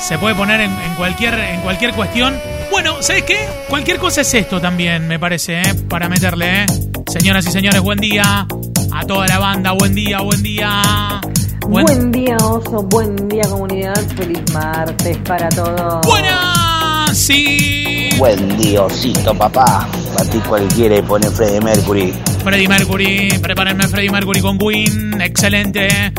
Se 0.00 0.18
puede 0.18 0.34
poner 0.34 0.60
en, 0.60 0.70
en 0.70 0.94
cualquier, 0.96 1.34
en 1.34 1.60
cualquier 1.62 1.92
cuestión. 1.92 2.34
Bueno, 2.70 2.96
¿sabes 3.00 3.22
qué? 3.22 3.48
Cualquier 3.68 3.98
cosa 3.98 4.20
es 4.20 4.34
esto 4.34 4.60
también, 4.60 5.06
me 5.08 5.18
parece, 5.18 5.60
¿eh? 5.62 5.74
Para 5.88 6.08
meterle, 6.08 6.62
¿eh? 6.62 6.66
Señoras 7.06 7.46
y 7.46 7.50
señores, 7.50 7.80
buen 7.80 7.98
día. 7.98 8.46
A 8.92 9.04
toda 9.06 9.26
la 9.26 9.38
banda, 9.38 9.72
buen 9.72 9.94
día, 9.94 10.20
buen 10.20 10.42
día. 10.42 11.20
Buen, 11.68 12.12
día, 12.12 12.36
oso. 12.36 12.82
Buen 12.84 13.28
día, 13.28 13.42
comunidad. 13.48 13.96
Feliz 14.16 14.40
martes 14.52 15.18
para 15.18 15.48
todos. 15.48 16.06
Buena, 16.06 17.06
sí. 17.12 18.10
Buen 18.18 18.56
diosito, 18.58 19.34
papá. 19.34 19.86
Batí 20.16 20.38
cualquiera 20.40 20.96
y 20.96 21.02
pone 21.02 21.28
Freddie 21.30 21.60
Mercury. 21.60 22.14
Freddie 22.46 22.68
Mercury, 22.68 23.38
prepárenme 23.42 23.88
Freddie 23.88 24.08
Mercury 24.08 24.40
con 24.40 24.56
Queen, 24.56 25.20
excelente. 25.20 26.12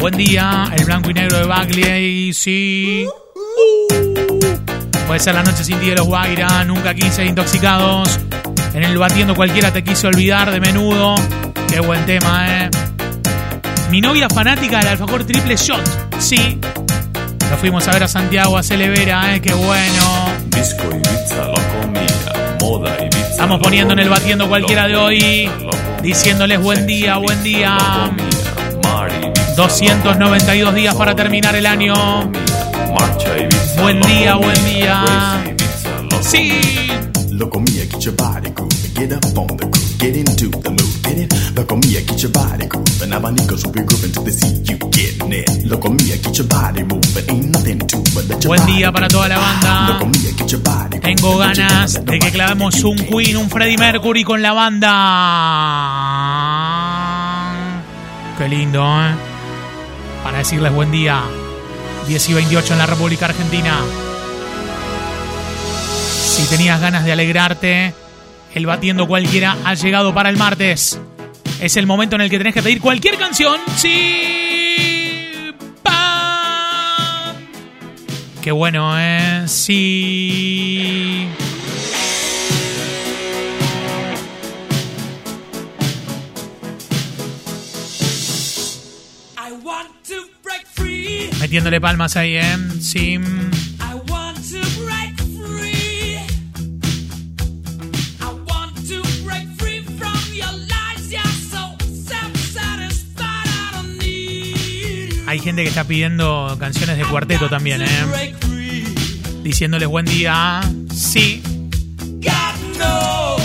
Buen 0.00 0.16
día, 0.16 0.64
el 0.76 0.84
blanco 0.84 1.10
y 1.10 1.14
negro 1.14 1.38
de 1.38 1.44
Bagley, 1.44 2.32
sí. 2.34 3.06
Puede 5.06 5.20
ser 5.20 5.36
la 5.36 5.44
noche 5.44 5.62
sin 5.62 5.78
ti 5.78 5.90
de 5.90 5.94
los 5.94 6.08
Guaira, 6.08 6.64
nunca 6.64 6.92
quise 6.94 7.24
intoxicados. 7.24 8.18
En 8.74 8.82
el 8.82 8.98
batiendo 8.98 9.36
cualquiera 9.36 9.72
te 9.72 9.84
quise 9.84 10.08
olvidar 10.08 10.50
de 10.50 10.58
menudo. 10.58 11.14
Qué 11.68 11.78
buen 11.78 12.04
tema, 12.06 12.64
eh. 12.64 12.70
Mi 13.92 14.00
novia 14.00 14.28
fanática 14.28 14.78
del 14.78 14.88
alfajor 14.88 15.26
triple 15.26 15.54
shot, 15.54 15.88
sí. 16.18 16.58
Lo 17.52 17.56
fuimos 17.56 17.86
a 17.86 17.92
ver 17.92 18.02
a 18.02 18.08
Santiago, 18.08 18.58
a 18.58 18.64
Celevera, 18.64 19.36
eh, 19.36 19.40
qué 19.40 19.54
bueno. 19.54 20.26
Disco 20.48 20.88
Ibiza 20.92 21.44
lo 21.44 21.80
comía, 21.80 22.56
moda 22.58 22.96
Ibiza. 22.96 23.07
Estamos 23.48 23.64
poniendo 23.64 23.94
en 23.94 24.00
el 24.00 24.10
batiendo 24.10 24.46
cualquiera 24.46 24.86
de 24.86 24.94
hoy, 24.94 25.50
diciéndoles 26.02 26.60
buen 26.60 26.86
día, 26.86 27.16
buen 27.16 27.42
día. 27.42 27.78
292 29.56 30.74
días 30.74 30.94
para 30.94 31.16
terminar 31.16 31.56
el 31.56 31.64
año. 31.64 32.30
Buen 33.80 34.02
día, 34.02 34.34
buen 34.34 34.64
día. 34.66 35.02
Sí. 36.20 36.60
Get 38.98 39.12
up 39.12 39.38
on 39.38 39.46
the 39.56 39.66
groove, 39.66 39.98
get 39.98 40.16
into 40.16 40.48
the 40.48 40.70
mood, 40.70 41.02
get 41.04 41.18
it. 41.18 41.38
Get 42.18 42.22
your 42.24 42.32
body 42.32 42.66
grooving, 42.66 43.10
abanicos 43.10 43.64
will 43.64 43.72
be 43.72 43.82
grooving 43.84 44.10
till 44.10 44.24
they 44.24 44.32
see 44.32 44.58
you 44.66 44.76
getting 44.90 45.32
it. 45.32 45.48
Lo 45.66 45.78
comía, 45.78 46.20
get 46.20 46.36
your 46.36 46.48
body 46.48 46.82
moving, 46.82 47.30
ain't 47.30 47.50
nothing 47.50 47.78
to 47.78 47.98
but 48.12 48.26
let 48.28 48.42
your 48.42 48.56
Buen 48.56 48.66
día 48.66 48.90
para 48.90 49.06
toda 49.06 49.28
la 49.28 49.38
banda. 49.38 49.98
comía, 50.00 50.32
get 50.36 50.48
your 50.48 50.60
body 50.60 50.98
Tengo 50.98 51.38
ganas 51.38 52.04
de 52.04 52.18
que 52.18 52.30
clavemos 52.32 52.82
un 52.82 52.96
Queen, 52.96 53.36
un 53.36 53.48
Freddie 53.48 53.78
Mercury 53.78 54.24
con 54.24 54.42
la 54.42 54.52
banda. 54.52 54.88
Qué 58.36 58.48
lindo, 58.48 58.82
¿eh? 58.82 59.14
Para 60.24 60.38
decirles 60.38 60.72
buen 60.74 60.90
día. 60.90 61.22
10 62.08 62.30
y 62.30 62.34
28 62.34 62.72
en 62.72 62.78
la 62.78 62.86
República 62.86 63.26
Argentina. 63.26 63.76
Si 66.24 66.42
tenías 66.46 66.80
ganas 66.80 67.04
de 67.04 67.12
alegrarte, 67.12 67.94
el 68.54 68.66
batiendo 68.66 69.06
cualquiera 69.06 69.56
ha 69.64 69.74
llegado 69.74 70.14
para 70.14 70.30
el 70.30 70.36
martes. 70.36 71.00
Es 71.60 71.76
el 71.76 71.86
momento 71.86 72.16
en 72.16 72.22
el 72.22 72.30
que 72.30 72.38
tenés 72.38 72.54
que 72.54 72.62
pedir 72.62 72.80
cualquier 72.80 73.16
canción. 73.18 73.60
Sí. 73.76 75.52
¡Pam! 75.82 77.36
Qué 78.42 78.52
bueno, 78.52 78.94
¿eh? 78.98 79.42
Sí. 79.46 81.28
Metiéndole 91.40 91.80
palmas 91.80 92.16
ahí, 92.16 92.36
¿eh? 92.36 92.56
Sí. 92.80 93.18
Hay 105.28 105.40
gente 105.40 105.62
que 105.62 105.68
está 105.68 105.84
pidiendo 105.84 106.56
canciones 106.58 106.96
de 106.96 107.04
cuarteto 107.04 107.50
también, 107.50 107.82
¿eh? 107.82 108.04
Break 108.10 108.38
free. 108.46 108.84
Diciéndoles 109.42 109.86
buen 109.86 110.06
día. 110.06 110.62
Sí. 110.90 111.42
God 112.00 112.78
knows. 112.78 113.42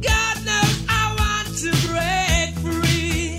God 0.00 0.36
knows 0.42 0.78
I 0.88 1.12
want 1.18 1.48
to 1.60 1.70
break 1.92 2.54
free. 2.62 3.36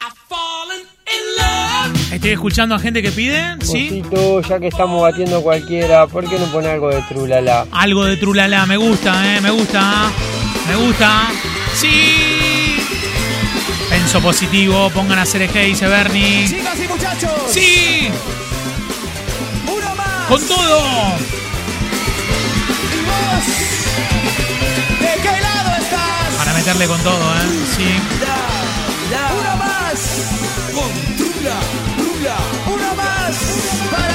I've 0.00 0.16
fallen 0.28 0.86
in 1.08 1.36
love. 1.36 2.12
Estoy 2.12 2.30
escuchando 2.30 2.76
a 2.76 2.78
gente 2.78 3.02
que 3.02 3.10
pide, 3.10 3.56
¿sí? 3.62 4.04
Ya 4.48 4.60
que 4.60 4.68
estamos 4.68 5.02
batiendo 5.02 5.42
cualquiera, 5.42 6.06
¿por 6.06 6.30
qué 6.30 6.38
no 6.38 6.46
pone 6.46 6.68
algo 6.68 6.90
de 6.90 7.02
trulala? 7.08 7.66
Algo 7.72 8.04
de 8.04 8.16
trulala, 8.18 8.66
me 8.66 8.76
gusta, 8.76 9.36
¿eh? 9.36 9.40
Me 9.40 9.50
gusta. 9.50 10.12
Me 10.68 10.76
gusta. 10.76 11.28
Sí. 11.74 12.21
Penso 14.12 14.28
positivo, 14.28 14.90
pongan 14.90 15.18
a 15.20 15.22
hacer 15.22 15.50
dice 15.50 15.86
Bernie. 15.88 16.46
Chicas 16.46 16.78
y 16.78 16.86
muchachos. 16.86 17.32
Sí. 17.48 18.10
Uno 19.66 19.94
más. 19.94 20.26
Con 20.28 20.46
todo. 20.46 21.16
Y 22.92 23.00
vos. 23.08 23.44
¿De 25.00 25.22
qué 25.22 25.40
lado 25.40 25.70
estás? 25.80 26.34
Para 26.36 26.52
meterle 26.52 26.86
con 26.88 27.00
todo, 27.02 27.36
¿eh? 27.36 27.48
Sí. 27.74 27.88
Uno 29.40 29.56
más. 29.56 29.98
Con 30.74 30.90
Trula, 31.16 31.56
Trula. 31.96 32.36
Uno 32.66 32.94
más. 32.94 33.34
Para 33.90 34.11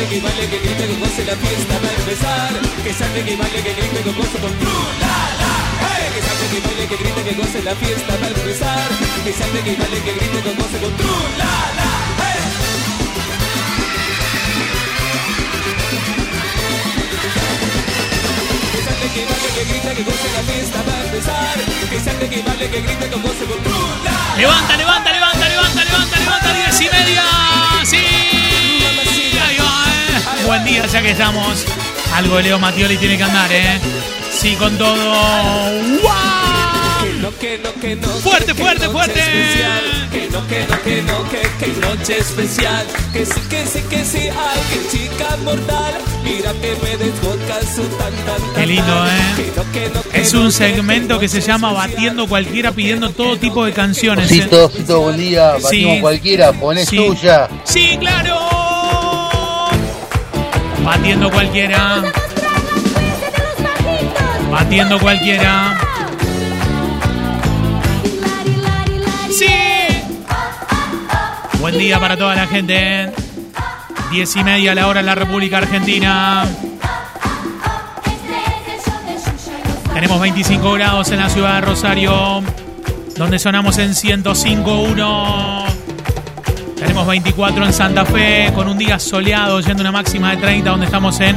salve, 0.00 0.08
que 0.08 0.20
baile, 0.20 0.48
que 0.48 0.58
grite, 0.58 0.86
que 0.86 0.96
goce, 0.96 1.24
la 1.24 1.36
fiesta 1.36 1.74
va 1.82 1.88
a 1.88 1.94
empezar. 1.94 2.60
Que 2.84 2.92
salve, 2.92 3.24
que 3.24 3.36
baile, 3.36 3.62
que 3.62 3.74
grite, 3.74 4.02
que 4.02 4.12
goce 4.12 4.38
con 4.38 4.52
Trulala. 4.58 5.50
goce 7.36 7.62
la 7.62 7.74
fiesta 7.74 8.16
va 8.20 8.26
a 8.26 8.30
empezar. 8.30 8.88
Que 9.24 9.32
salte, 9.32 9.62
que 9.62 9.76
baile, 9.76 10.02
que 10.02 10.12
grite 10.14 10.40
con 10.42 10.54
goce 10.56 10.78
con 10.80 10.96
tru 10.96 11.14
la 11.38 11.54
la. 11.78 11.90
¡Hey! 12.20 12.40
Que 18.72 18.80
salte, 18.86 19.06
que 19.14 19.22
baile, 19.28 19.48
que 19.54 19.64
grite, 19.70 19.94
que 19.96 20.02
goce 20.04 20.28
la 20.36 20.42
fiesta 20.50 20.78
va 20.86 20.94
empezar. 21.04 21.56
Que 21.90 22.00
salte, 22.00 22.28
que 22.28 22.42
baile, 22.42 22.70
que 22.70 22.80
grite 22.80 23.08
con 23.10 23.22
goce 23.22 23.44
con 23.44 23.58
la 24.04 24.10
la. 24.10 24.36
Levanta, 24.36 24.76
levanta, 24.76 25.12
levanta, 25.12 25.48
levanta, 25.48 25.84
levanta, 25.84 26.18
levanta, 26.18 26.52
diez 26.54 26.80
y 26.80 26.88
media. 26.88 27.24
Sí. 27.84 28.39
Eh. 30.40 30.46
Buen 30.46 30.64
día, 30.64 30.86
ya 30.86 31.02
que 31.02 31.10
estamos. 31.12 31.64
Algo 32.14 32.36
de 32.36 32.42
Leo 32.44 32.58
Mattioli 32.58 32.96
tiene 32.96 33.16
que 33.16 33.22
andar, 33.22 33.50
¿eh? 33.52 33.78
Sí, 34.32 34.54
con 34.56 34.76
todo. 34.78 34.94
¡Wow! 36.02 36.10
Fuerte, 38.22 38.54
fuerte, 38.54 38.88
fuerte. 38.88 39.20
Que 40.10 40.28
no, 40.30 40.46
que 40.48 40.66
no, 40.66 40.82
que 40.82 41.02
no, 41.02 41.28
que, 41.30 41.40
que 41.64 41.80
noche 41.80 42.18
especial. 42.18 42.86
Que 43.12 43.24
sí, 43.24 43.40
que 43.48 43.66
sí, 43.66 43.82
que 43.88 44.04
sí, 44.04 44.18
ay, 44.28 44.60
que 44.70 44.98
chica 44.98 45.36
mortal. 45.44 45.94
Mira 46.24 46.52
que 46.54 46.76
me 46.82 46.96
desboca 46.96 47.60
su 47.74 47.82
tan, 47.96 48.12
tan, 48.24 48.36
tan. 48.40 48.54
Qué 48.54 48.66
lindo, 48.66 49.06
¿eh? 49.06 49.10
Que 49.36 49.52
no, 49.56 49.72
que 49.72 49.90
no, 49.94 50.02
que 50.02 50.20
Es 50.20 50.34
un 50.34 50.50
segmento 50.52 51.18
que 51.18 51.28
se 51.28 51.40
llama 51.40 51.72
Batiendo 51.72 52.26
Cualquiera 52.28 52.72
pidiendo 52.72 53.10
todo 53.10 53.36
tipo 53.38 53.64
de 53.64 53.72
canciones. 53.72 54.30
¿eh? 54.30 54.40
Osito, 54.40 54.66
Osito, 54.66 55.00
buen 55.00 55.16
día. 55.16 55.52
Batimos 55.62 55.94
Sí. 55.96 56.00
cualquiera, 56.00 56.52
poné 56.52 56.84
Sí. 56.86 56.96
suya. 56.96 57.48
Sí, 57.64 57.96
claro. 57.98 58.59
Batiendo 60.84 61.30
cualquiera. 61.30 62.02
Batiendo 64.50 64.98
cualquiera. 64.98 65.78
Sí. 69.30 69.46
Buen 71.60 71.78
día 71.78 72.00
para 72.00 72.16
toda 72.16 72.34
la 72.34 72.46
gente. 72.46 73.12
Diez 74.10 74.34
y 74.36 74.42
media 74.42 74.74
la 74.74 74.88
hora 74.88 75.00
en 75.00 75.06
la 75.06 75.14
República 75.14 75.58
Argentina. 75.58 76.44
Tenemos 79.94 80.20
25 80.20 80.72
grados 80.72 81.10
en 81.10 81.18
la 81.18 81.28
ciudad 81.28 81.56
de 81.56 81.60
Rosario, 81.60 82.42
donde 83.16 83.38
sonamos 83.38 83.76
en 83.78 83.90
105.1. 83.90 85.69
Tenemos 87.00 87.12
24 87.12 87.64
en 87.64 87.72
Santa 87.72 88.04
Fe, 88.04 88.52
con 88.54 88.68
un 88.68 88.76
día 88.76 88.98
soleado, 88.98 89.58
yendo 89.60 89.80
una 89.80 89.90
máxima 89.90 90.32
de 90.32 90.36
30, 90.36 90.68
donde 90.68 90.84
estamos 90.84 91.18
en 91.20 91.34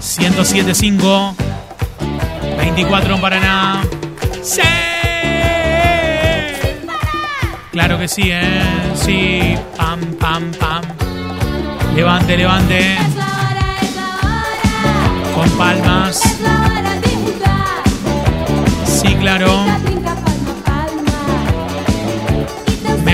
107.5. 0.00 1.36
24 2.58 3.14
en 3.14 3.20
Paraná. 3.20 3.82
¡Sí! 4.42 4.60
Claro 7.70 7.96
que 7.96 8.08
sí, 8.08 8.22
¿eh? 8.24 8.60
Sí. 8.96 9.54
Pam, 9.76 10.00
pam, 10.18 10.50
pam. 10.58 10.82
Levante, 11.94 12.36
levante. 12.36 12.96
Con 15.32 15.48
palmas. 15.50 16.22
Sí, 18.84 19.14
claro. 19.14 19.83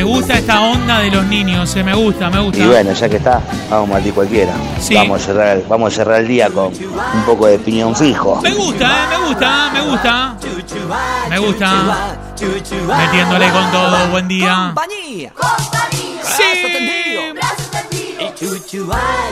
Me 0.01 0.05
gusta 0.05 0.39
esta 0.39 0.63
onda 0.63 1.01
de 1.01 1.11
los 1.11 1.27
niños, 1.27 1.77
eh, 1.77 1.85
me 1.85 1.93
gusta, 1.93 2.31
me 2.31 2.41
gusta. 2.41 2.59
Y 2.59 2.67
bueno, 2.67 2.91
ya 2.91 3.07
que 3.07 3.17
está, 3.17 3.39
vamos 3.69 3.91
a 3.91 3.99
batir 3.99 4.15
cualquiera. 4.15 4.55
Sí. 4.81 4.95
Vamos, 4.95 5.21
a 5.21 5.25
cerrar, 5.27 5.63
vamos 5.69 5.93
a 5.93 5.97
cerrar 5.97 6.21
el 6.21 6.27
día 6.27 6.49
con 6.49 6.73
un 6.73 7.25
poco 7.27 7.47
de 7.47 7.59
piñón 7.59 7.95
fijo. 7.95 8.41
Me 8.41 8.55
gusta, 8.55 8.87
eh, 8.87 9.07
me 9.11 9.27
gusta, 9.27 9.71
me 9.75 9.81
gusta. 9.83 10.37
Me 11.29 11.39
gusta. 11.39 12.17
Metiéndole 12.97 13.51
con 13.51 13.71
todo, 13.71 14.09
buen 14.09 14.27
día. 14.27 14.73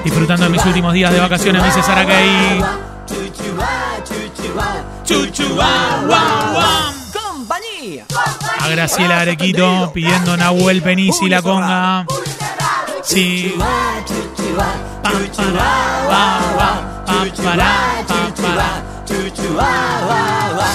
Disfrutando 0.04 0.44
de 0.44 0.50
mis 0.50 0.66
últimos 0.66 0.92
días 0.92 1.10
de 1.10 1.18
vacaciones, 1.18 1.62
me 1.62 1.68
dice 1.68 1.82
Sara 1.82 2.04
Kay. 2.04 2.62
Guau. 6.06 6.88
A 8.68 8.70
Graciela 8.72 9.20
Arequito 9.22 9.90
pidiendo 9.94 10.36
Nahuel 10.36 10.82
Penici 10.82 11.26
la 11.26 11.40
conga. 11.40 12.04
Sí. 13.02 13.54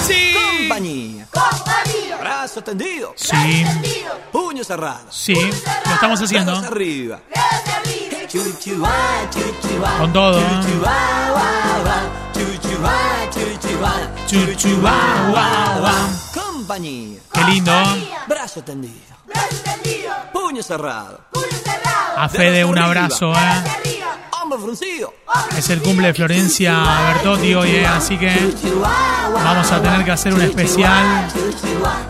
Sí. 0.04 0.34
Compañía. 0.58 1.28
Brazo 2.18 2.64
tendido. 2.64 3.14
Sí. 3.14 3.64
Puño 4.32 4.64
cerrado. 4.64 5.06
Sí, 5.10 5.34
lo 5.36 5.94
estamos 5.94 6.20
haciendo. 6.20 6.56
Arriba. 6.56 7.20
Con 10.00 10.12
todo. 10.12 10.40
¿eh? 10.40 10.60
Chuchuá, 14.26 15.30
Compañía. 16.66 17.20
Qué 17.30 17.44
lindo. 17.44 17.72
Brazo 18.26 18.64
tendido. 18.64 18.94
Puño 20.32 20.62
cerrado. 20.62 21.20
A 22.16 22.26
Fede 22.26 22.64
un 22.64 22.78
abrazo, 22.78 23.34
¿eh? 23.34 24.00
Hombro 24.40 24.58
fruncido. 24.58 25.12
Es 25.58 25.68
el 25.68 25.82
cumple 25.82 26.06
de 26.06 26.14
Florencia 26.14 26.82
Bertotti 27.12 27.54
hoy, 27.54 27.70
¿eh? 27.70 27.86
Así 27.86 28.16
que 28.16 28.34
vamos 29.30 29.70
a 29.70 29.82
tener 29.82 30.06
que 30.06 30.12
hacer 30.12 30.32
un 30.32 30.40
especial. 30.40 31.28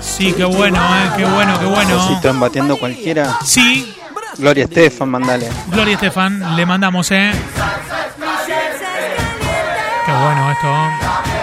Sí, 0.01 0.33
qué 0.33 0.45
bueno, 0.45 0.79
¿eh? 0.79 1.11
Qué 1.17 1.25
bueno, 1.25 1.59
qué 1.59 1.67
bueno. 1.67 2.05
Osito, 2.05 2.29
en 2.29 2.39
bateando 2.39 2.77
cualquiera. 2.77 3.37
Sí, 3.45 3.93
Gloria 4.39 4.65
Estefan, 4.67 5.09
mandale. 5.09 5.51
Gloria 5.67 5.95
Estefan, 5.95 6.55
le 6.55 6.65
mandamos, 6.65 7.11
¿eh? 7.11 7.33
Qué 10.07 10.13
bueno 10.13 10.53
esto. 10.53 11.34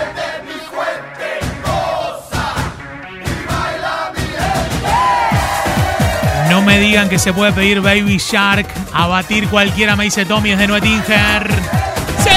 Me 6.66 6.80
digan 6.80 7.10
que 7.10 7.20
se 7.20 7.34
puede 7.34 7.52
pedir 7.52 7.82
Baby 7.82 8.18
Shark 8.18 8.68
a 8.94 9.08
batir 9.08 9.48
cualquiera, 9.48 9.96
me 9.96 10.06
dice 10.06 10.26
Tommy, 10.26 10.52
es 10.52 10.60
de 10.60 10.68
Nuetinger. 10.68 11.52
¡Sí! 12.24 12.30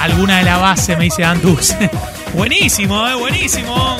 Alguna 0.00 0.38
de 0.38 0.44
la 0.44 0.58
base, 0.58 0.96
me 0.96 1.04
dice 1.04 1.24
Antus. 1.24 1.74
buenísimo, 2.34 3.06
eh, 3.08 3.14
buenísimo. 3.14 3.98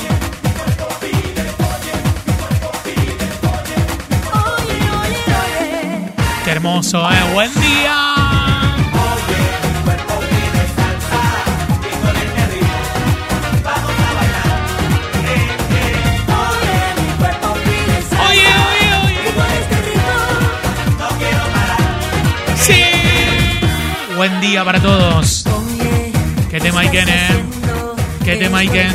Qué 6.44 6.50
hermoso, 6.50 7.10
eh. 7.10 7.32
Buen 7.32 7.52
día. 7.54 8.13
Día 24.48 24.64
para 24.64 24.80
todos. 24.80 25.44
Que 26.50 26.60
te 26.60 26.70
maiquen, 26.70 27.08
eh. 27.08 27.28
Que 28.24 28.36
te 28.36 28.48
maiquen. 28.50 28.92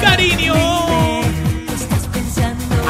Cariño. 0.00 0.54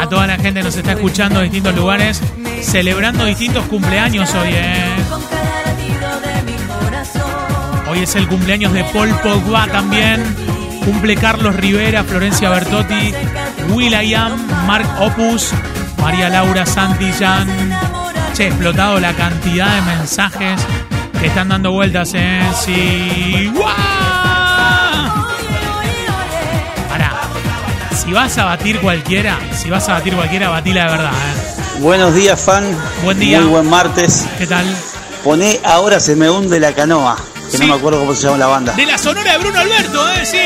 A 0.01 0.09
toda 0.09 0.27
la 0.27 0.37
gente 0.39 0.63
nos 0.63 0.77
está 0.77 0.93
escuchando 0.93 1.41
en 1.41 1.45
distintos 1.45 1.75
lugares, 1.75 2.23
celebrando 2.63 3.25
distintos 3.27 3.65
cumpleaños 3.67 4.35
hoy, 4.35 4.51
eh. 4.53 4.97
Hoy 7.91 7.99
es 8.01 8.15
el 8.17 8.29
cumpleaños 8.29 8.73
de 8.73 8.85
Paul 8.85 9.11
Pogba 9.23 9.67
también. 9.67 10.23
Cumple 10.85 11.17
Carlos 11.17 11.55
Rivera, 11.55 12.03
Florencia 12.03 12.49
Bertotti, 12.49 13.13
Will.i.am, 13.71 14.67
Mark 14.67 14.89
Opus, 15.01 15.53
María 15.99 16.31
Laura 16.31 16.65
Santillán. 16.65 17.68
Che, 18.39 18.47
explotado 18.47 19.01
la 19.01 19.13
cantidad 19.15 19.67
de 19.75 19.83
mensajes 19.83 20.61
que 21.21 21.27
están 21.27 21.49
dando 21.49 21.73
vueltas. 21.73 22.11
Sí. 22.11 23.51
¡Guau! 23.53 23.67
Pará. 26.89 27.15
Si 28.01 28.13
vas 28.13 28.39
a 28.39 28.45
batir 28.45 28.79
cualquiera, 28.79 29.37
si 29.61 29.69
vas 29.71 29.89
a 29.89 29.95
batir 29.95 30.15
cualquiera, 30.15 30.51
batila 30.51 30.85
de 30.85 30.91
verdad, 30.93 31.11
¿eh? 31.11 31.81
Buenos 31.81 32.15
días, 32.15 32.41
fan. 32.41 32.63
Buen 33.03 33.19
día. 33.19 33.41
Muy 33.41 33.49
buen 33.49 33.69
martes. 33.69 34.29
¿Qué 34.39 34.47
tal? 34.47 34.65
Poné 35.25 35.59
Ahora 35.65 35.99
se 35.99 36.15
me 36.15 36.31
hunde 36.31 36.61
la 36.61 36.73
canoa. 36.73 37.17
Que 37.51 37.57
Sí. 37.57 37.63
no 37.65 37.67
me 37.67 37.75
acuerdo 37.75 37.99
cómo 37.99 38.15
se 38.15 38.23
llama 38.23 38.39
la 38.39 38.47
banda. 38.47 38.73
De 38.75 38.87
la 38.87 38.99
sonora 38.99 39.33
de 39.33 39.39
Bruno 39.39 39.59
Alberto, 39.59 40.09
¿eh? 40.11 40.25
Sí. 40.25 40.39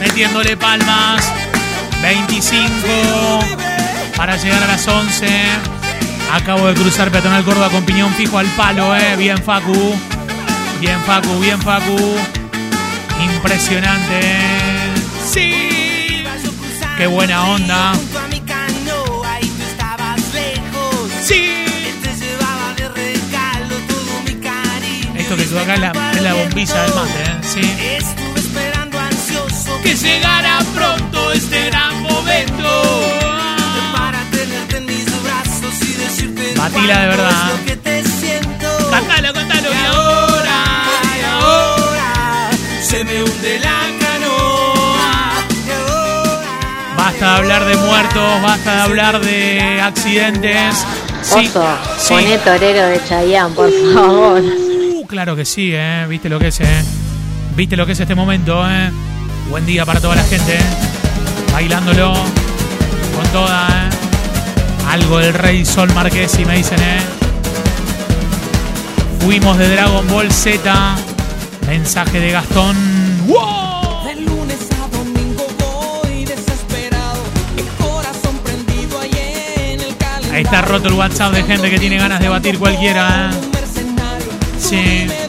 Metiéndole 0.00 0.56
palmas. 0.56 1.30
25 2.00 3.44
para 4.18 4.36
llegar 4.36 4.60
a 4.64 4.66
las 4.66 4.86
11. 4.86 5.28
Acabo 6.32 6.66
de 6.66 6.74
cruzar 6.74 7.08
peatonal 7.12 7.44
Córdoba 7.44 7.70
con 7.70 7.84
piñón 7.84 8.12
fijo 8.14 8.36
al 8.36 8.46
palo, 8.48 8.94
eh. 8.96 9.14
Bien, 9.16 9.38
Facu. 9.38 9.94
Bien, 10.80 11.00
Facu, 11.06 11.38
bien, 11.38 11.62
Facu. 11.62 11.96
Impresionante. 13.22 14.20
Sí. 15.24 16.24
Qué 16.96 17.06
buena 17.06 17.44
onda. 17.44 17.92
Sí. 21.22 21.64
Esto 25.14 25.36
que 25.36 25.44
suena 25.44 25.62
acá 25.62 25.74
es 25.74 25.80
la, 25.80 26.10
es 26.12 26.22
la 26.22 26.34
bombilla 26.34 26.82
del 26.82 26.94
mate, 26.94 27.22
¿eh? 27.22 27.38
Sí. 27.42 27.60
Que 29.84 29.94
llegara 29.94 30.58
pronto 30.74 31.32
este 31.32 31.66
gran 31.66 32.02
momento. 32.02 33.27
Batila 36.58 37.00
de 37.00 37.06
verdad. 37.06 37.50
Cántalo, 38.90 39.32
cántalo. 39.32 39.68
Y 39.72 39.86
ahora, 39.86 40.64
y 41.18 41.24
ahora, 41.24 42.50
se 42.82 43.04
me 43.04 43.22
hunde 43.22 43.60
la 43.60 43.80
canoa. 44.00 45.32
Basta 46.96 47.26
de 47.26 47.36
hablar 47.36 47.64
de 47.64 47.76
muertos, 47.76 48.42
basta 48.42 48.74
de 48.74 48.80
hablar 48.82 49.20
de 49.20 49.80
accidentes. 49.80 50.84
Sí, 51.22 51.46
Oso, 51.48 51.64
sí. 51.98 52.08
poné 52.14 52.38
torero 52.38 52.86
de 52.86 53.00
Chayanne, 53.04 53.54
por 53.54 53.70
favor. 53.94 54.40
Uh, 54.40 55.06
claro 55.06 55.36
que 55.36 55.44
sí, 55.44 55.70
¿eh? 55.74 56.06
¿Viste 56.08 56.28
lo 56.28 56.38
que 56.38 56.48
es, 56.48 56.60
eh? 56.60 56.82
¿Viste 57.54 57.76
lo 57.76 57.86
que 57.86 57.92
es 57.92 58.00
este 58.00 58.14
momento, 58.14 58.68
eh? 58.68 58.90
Buen 59.50 59.64
día 59.66 59.84
para 59.86 60.00
toda 60.00 60.16
la 60.16 60.24
gente, 60.24 60.54
¿eh? 60.54 60.62
Bailándolo 61.52 62.12
con 62.12 63.26
toda, 63.32 63.68
¿eh? 63.68 64.07
Algo 64.88 65.18
del 65.18 65.34
Rey 65.34 65.64
Sol 65.64 65.92
Marqués, 65.94 66.38
y 66.38 66.44
me 66.44 66.56
dicen, 66.56 66.80
¿eh? 66.80 67.00
Fuimos 69.20 69.58
de 69.58 69.68
Dragon 69.68 70.06
Ball 70.08 70.32
Z. 70.32 70.96
Mensaje 71.66 72.20
de 72.20 72.30
Gastón. 72.30 72.76
¡Wow! 73.26 73.68
Ahí 80.38 80.44
está 80.44 80.62
roto 80.62 80.88
el 80.88 80.94
WhatsApp 80.94 81.32
de 81.32 81.42
gente 81.42 81.68
que 81.68 81.80
tiene 81.80 81.98
ganas 81.98 82.20
de 82.20 82.28
batir 82.28 82.58
cualquiera, 82.58 83.30
¿eh? 83.30 83.48
Sí. 84.60 85.27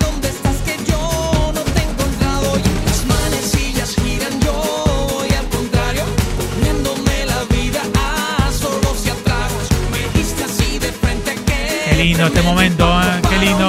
Lindo 12.19 12.35
este 12.35 12.41
momento, 12.41 13.01
¿eh? 13.01 13.21
Qué 13.29 13.37
lindo. 13.37 13.67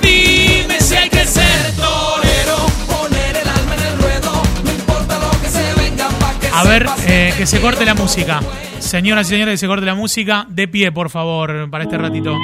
Dime 0.00 0.80
si 0.80 0.96
hay 0.96 1.08
que 1.08 1.24
ser 1.24 1.72
torero, 1.76 2.66
poner 2.88 3.36
el 3.36 3.48
alma 3.48 3.74
en 3.76 3.92
el 3.92 3.98
ruedo, 3.98 4.42
no 4.64 4.72
importa 4.72 5.18
lo 5.20 5.30
que 5.40 5.48
se 5.48 5.74
venga 5.74 6.08
A 6.52 6.64
ver, 6.64 6.86
eh, 7.06 7.32
que 7.36 7.46
se 7.46 7.60
corte 7.60 7.84
la 7.84 7.94
música. 7.94 8.40
Señoras 8.80 9.28
y 9.28 9.30
señores, 9.30 9.52
que 9.52 9.58
se 9.58 9.66
corte 9.68 9.86
la 9.86 9.94
música. 9.94 10.46
De 10.48 10.66
pie, 10.66 10.90
por 10.90 11.10
favor, 11.10 11.70
para 11.70 11.84
este 11.84 11.96
ratito. 11.96 12.36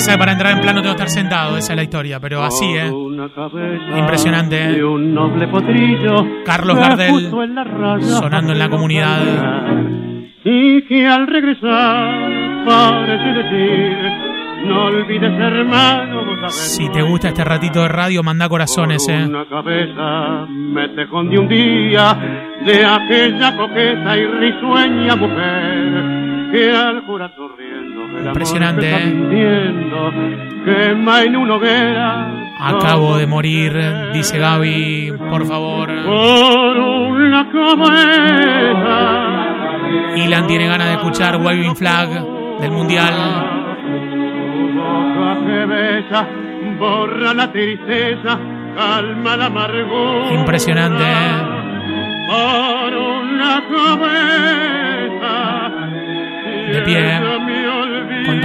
Pasa 0.00 0.12
que 0.12 0.18
para 0.18 0.32
entrar 0.32 0.52
en 0.52 0.60
plano 0.62 0.80
tengo 0.80 0.96
que 0.96 1.02
estar 1.02 1.10
sentado, 1.10 1.58
esa 1.58 1.72
es 1.74 1.76
la 1.76 1.82
historia, 1.82 2.18
pero 2.20 2.42
así, 2.42 2.64
¿eh? 2.64 2.90
Impresionante, 3.98 4.56
¿eh? 4.56 4.82
Carlos 6.46 6.76
Gardel 6.76 7.30
sonando 8.00 8.52
en 8.52 8.58
la 8.58 8.70
comunidad. 8.70 9.20
y 10.42 10.80
que 10.82 11.06
al 11.06 11.26
regresar 11.26 12.64
parece 12.64 13.28
decir 13.42 13.96
no 14.64 14.84
olvides 14.86 15.32
hermano 15.38 16.24
vos 16.24 16.36
sabés 16.40 16.54
Si 16.54 16.88
te 16.90 17.02
gusta 17.02 17.28
este 17.28 17.44
ratito 17.44 17.82
de 17.82 17.88
radio, 17.88 18.22
manda 18.22 18.48
corazones, 18.48 19.06
¿eh? 19.06 19.26
una 19.26 19.44
cabeza 19.46 20.46
me 20.48 20.88
tejón 20.88 21.28
de 21.28 21.38
un 21.38 21.48
día 21.48 22.14
de 22.64 22.86
aquella 22.86 23.54
coqueta 23.54 24.16
y 24.16 24.26
risueña 24.26 25.16
mujer 25.16 26.50
que 26.52 26.70
al 26.72 26.98
amor 26.98 27.22
Impresionante, 28.24 28.90
¿eh? 28.90 29.12
Acabo 32.58 33.16
de 33.16 33.26
morir, 33.26 33.72
dice 34.12 34.38
Gaby, 34.38 35.14
por 35.30 35.46
favor. 35.46 35.90
Ilan 40.16 40.46
tiene 40.46 40.66
ganas 40.66 40.88
de 40.88 40.94
escuchar 40.94 41.36
Waving 41.36 41.76
Flag 41.76 42.08
del 42.60 42.70
Mundial. 42.70 43.14
borra 46.78 47.34
la 47.34 47.52
tristeza 47.52 48.38
calma 48.76 49.36
la 49.36 49.46
amargura 49.46 50.32
Impresionante, 50.32 51.02
¿eh? 51.02 51.42
por 52.28 52.94
una 52.94 53.62
cabeza 53.68 55.34
De 56.72 56.82
pie, 56.82 57.20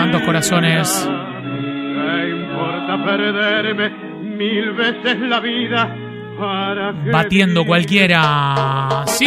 tantos 0.05 0.21
corazones. 0.21 1.07
¿Qué 1.07 2.29
importa 2.29 3.03
perderme 3.03 3.89
mil 4.37 4.71
veces 4.73 5.19
la 5.19 5.39
vida 5.39 5.95
para 6.39 6.93
que 7.03 7.09
Batiendo 7.11 7.65
cualquiera. 7.65 9.03
¡Sí! 9.07 9.25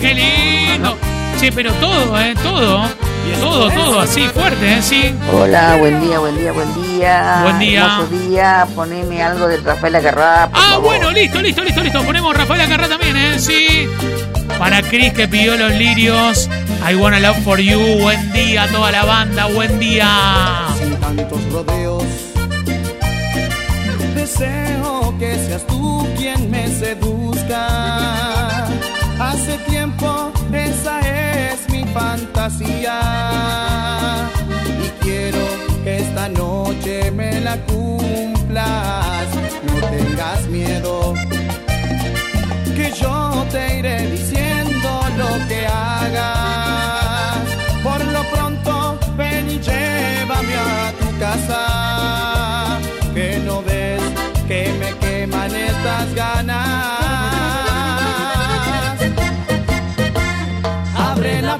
¡Qué 0.00 0.14
lindo! 0.14 0.96
Che, 1.40 1.50
pero 1.52 1.72
todo, 1.74 2.20
¿eh? 2.20 2.34
Todo. 2.42 2.84
Todo, 3.40 3.70
todo 3.70 4.00
así, 4.00 4.22
fuerte, 4.28 4.74
¿eh? 4.78 4.82
Sí. 4.82 5.14
Hola, 5.32 5.76
buen 5.78 6.00
día, 6.00 6.18
buen 6.18 6.36
día, 6.36 6.52
buen 6.52 6.74
día. 6.82 7.40
Buen 7.42 7.58
día. 7.58 7.84
Hermoso 7.84 8.06
día, 8.28 8.66
poneme 8.74 9.22
algo 9.22 9.46
de 9.48 9.56
Rafael 9.58 9.94
Acarrá, 9.96 10.44
Ah, 10.44 10.48
favor. 10.72 10.84
bueno, 10.84 11.10
listo, 11.12 11.40
listo, 11.40 11.62
listo, 11.62 11.82
listo. 11.82 12.02
Ponemos 12.02 12.36
Rafael 12.36 12.60
Acarrá 12.62 12.88
también, 12.88 13.16
¿eh? 13.16 13.38
Sí. 13.38 13.88
Para 14.60 14.82
Chris 14.82 15.14
que 15.14 15.26
pidió 15.26 15.56
los 15.56 15.72
lirios. 15.72 16.46
I 16.86 16.94
wanna 16.94 17.18
love 17.18 17.42
for 17.42 17.58
you. 17.58 17.78
Buen 17.98 18.30
día 18.30 18.64
a 18.64 18.68
toda 18.68 18.92
la 18.92 19.06
banda. 19.06 19.46
Buen 19.46 19.78
día. 19.78 20.66
Sin 20.78 20.94
tantos 20.96 21.40
rodeos. 21.50 22.04
Deseo 24.14 25.14
que 25.18 25.34
seas 25.46 25.66
tú 25.66 26.06
quien 26.18 26.50
me 26.50 26.68
seduzca. 26.68 28.66
Hace 29.18 29.56
tiempo 29.66 30.30
esa 30.52 31.00
es 31.00 31.66
mi 31.70 31.84
fantasía. 31.94 33.00
Y 34.84 34.90
quiero 35.02 35.38
que 35.82 36.00
esta 36.00 36.28
noche 36.28 37.10
me 37.12 37.40
la 37.40 37.56
cumplas. 37.64 38.99
Estas 56.16 56.99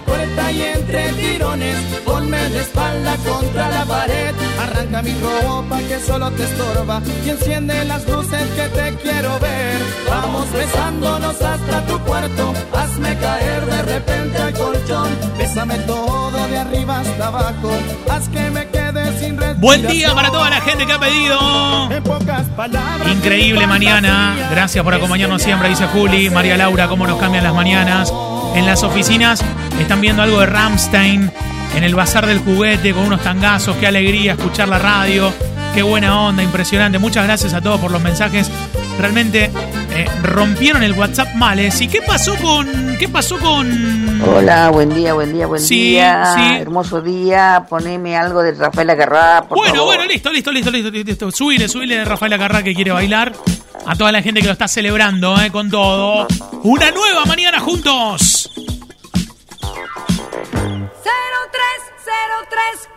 puerta 0.01 0.53
y 0.53 0.63
entre 0.63 1.13
tirones, 1.13 1.77
ponme 2.05 2.49
de 2.51 2.61
espalda 2.61 3.17
contra 3.29 3.69
la 3.69 3.85
pared. 3.85 4.35
Arranca 4.61 5.03
mi 5.03 5.15
ropa 5.21 5.79
que 5.79 5.99
solo 6.01 6.31
te 6.33 6.45
estorba 6.45 7.01
y 7.25 7.31
enciende 7.31 7.85
las 7.85 8.07
luces 8.09 8.43
que 8.57 8.69
te 8.69 8.95
quiero 9.03 9.39
ver. 9.41 9.79
Vamos 10.09 10.53
besándonos 10.53 11.41
hasta 11.41 11.87
tu 11.87 11.99
puerto, 12.01 12.53
hazme 12.73 13.17
caer 13.19 13.67
de 13.67 13.83
repente 13.83 14.39
al 14.39 14.53
colchón. 14.55 15.09
Bésame 15.39 15.79
todo 15.81 16.49
de 16.49 16.59
arriba 16.59 17.01
hasta 17.01 17.27
abajo, 17.27 17.71
haz 18.11 18.29
que 18.29 18.51
me 18.51 18.69
quede 18.69 19.19
sin 19.19 19.37
respiración. 19.37 19.61
Buen 19.61 19.87
día 19.87 20.15
para 20.15 20.31
toda 20.31 20.51
la 20.51 20.61
gente 20.61 20.87
que 20.87 20.93
ha 20.93 20.99
pedido. 20.99 21.91
En 21.91 22.03
pocas 22.03 22.47
palabras, 22.57 23.09
Increíble 23.09 23.67
mañana. 23.67 24.37
Gracias 24.51 24.83
por 24.85 24.95
acompañarnos 24.95 25.43
siempre, 25.43 25.69
dice 25.69 25.87
Juli. 25.87 26.31
María 26.31 26.57
Laura, 26.57 26.89
cómo 26.89 27.07
nos 27.07 27.19
cambian 27.19 27.45
las 27.45 27.55
mañanas. 27.55 28.13
En 28.55 28.67
las 28.67 28.83
oficinas 28.83 29.45
están 29.83 30.01
viendo 30.01 30.23
algo 30.23 30.41
de 30.41 30.47
Ramstein. 30.47 31.31
En 31.77 31.85
el 31.85 31.95
bazar 31.95 32.27
del 32.27 32.41
juguete 32.41 32.93
con 32.93 33.05
unos 33.05 33.23
tangazos. 33.23 33.77
Qué 33.77 33.87
alegría 33.87 34.33
escuchar 34.33 34.69
la 34.69 34.79
radio. 34.79 35.33
Qué 35.75 35.83
buena 35.83 36.21
onda, 36.23 36.43
impresionante. 36.43 36.99
Muchas 36.99 37.25
gracias 37.25 37.55
a 37.55 37.61
todos 37.61 37.81
por 37.81 37.91
los 37.93 38.03
mensajes. 38.03 38.51
realmente 38.99 39.51
eh, 39.93 40.07
rompieron 40.23 40.83
el 40.83 40.93
WhatsApp 40.93 41.35
males. 41.35 41.81
¿Y 41.81 41.87
qué 41.89 42.03
pasó 42.03 42.35
con. 42.37 42.97
¿Qué 42.99 43.09
pasó 43.09 43.39
con. 43.39 44.21
Hola, 44.23 44.71
buen 44.71 44.93
día, 44.93 45.15
buen 45.15 45.33
día, 45.33 45.47
buen 45.47 45.63
Sí, 45.63 45.91
día. 45.93 46.35
sí. 46.37 46.57
Hermoso 46.57 47.01
día. 47.01 47.65
Poneme 47.69 48.17
algo 48.17 48.43
de 48.43 48.53
Rafaela 48.53 48.97
Carrá, 48.97 49.45
por 49.49 49.57
Bueno, 49.59 49.75
favor. 49.77 49.97
bueno, 49.97 50.05
listo, 50.13 50.33
listo, 50.33 50.51
listo, 50.51 50.71
listo, 50.73 50.91
listo. 50.91 51.31
Subile, 51.31 51.69
subile 51.69 51.99
de 51.99 52.05
Rafael 52.05 52.33
Acarrá 52.33 52.63
que 52.65 52.75
quiere 52.75 52.91
bailar. 52.91 53.33
A 53.87 53.95
toda 53.97 54.13
la 54.13 54.21
gente 54.23 54.41
que 54.41 54.47
lo 54.47 54.53
está 54.53 54.69
celebrando, 54.69 55.41
eh, 55.41 55.51
con 55.51 55.71
todo. 55.71 56.27
Una 56.65 56.91
nueva 56.91 57.25
mañana 57.27 57.61
juntos. 57.61 58.51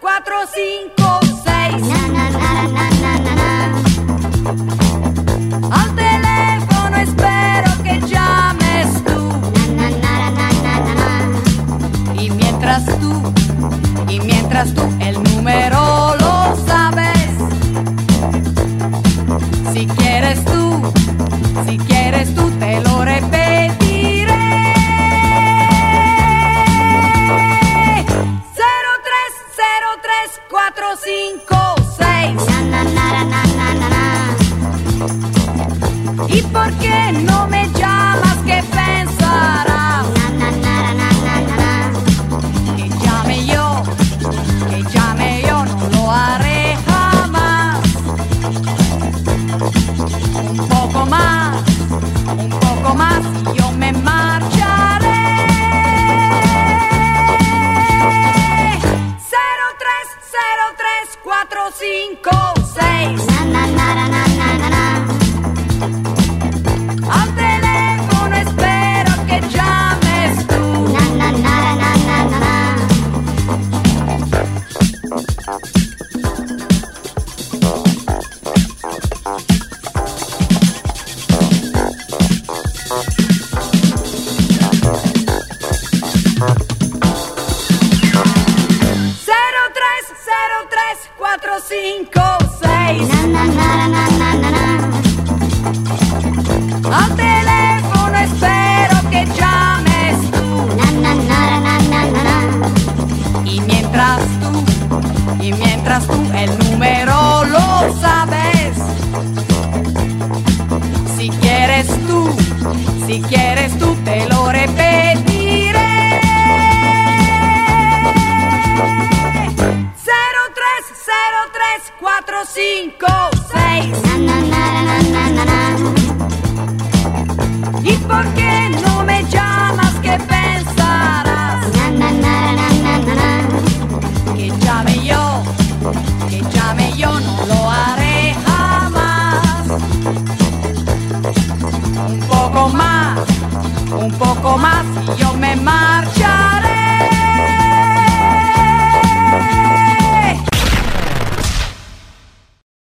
456 0.04 1.84
Al 5.72 5.96
teléfono 5.96 6.98
espero 6.98 7.84
que 7.84 8.02
llames 8.08 9.04
tú. 9.06 9.32
Y 12.20 12.30
mientras 12.32 12.86
tú, 13.00 13.34
y 14.10 14.20
mientras 14.20 14.74
tú 14.74 14.82
el 15.00 15.24
número 15.24 15.73
¿Y 36.30 36.42
por 36.42 36.72
qué 36.74 37.12
no 37.12 37.43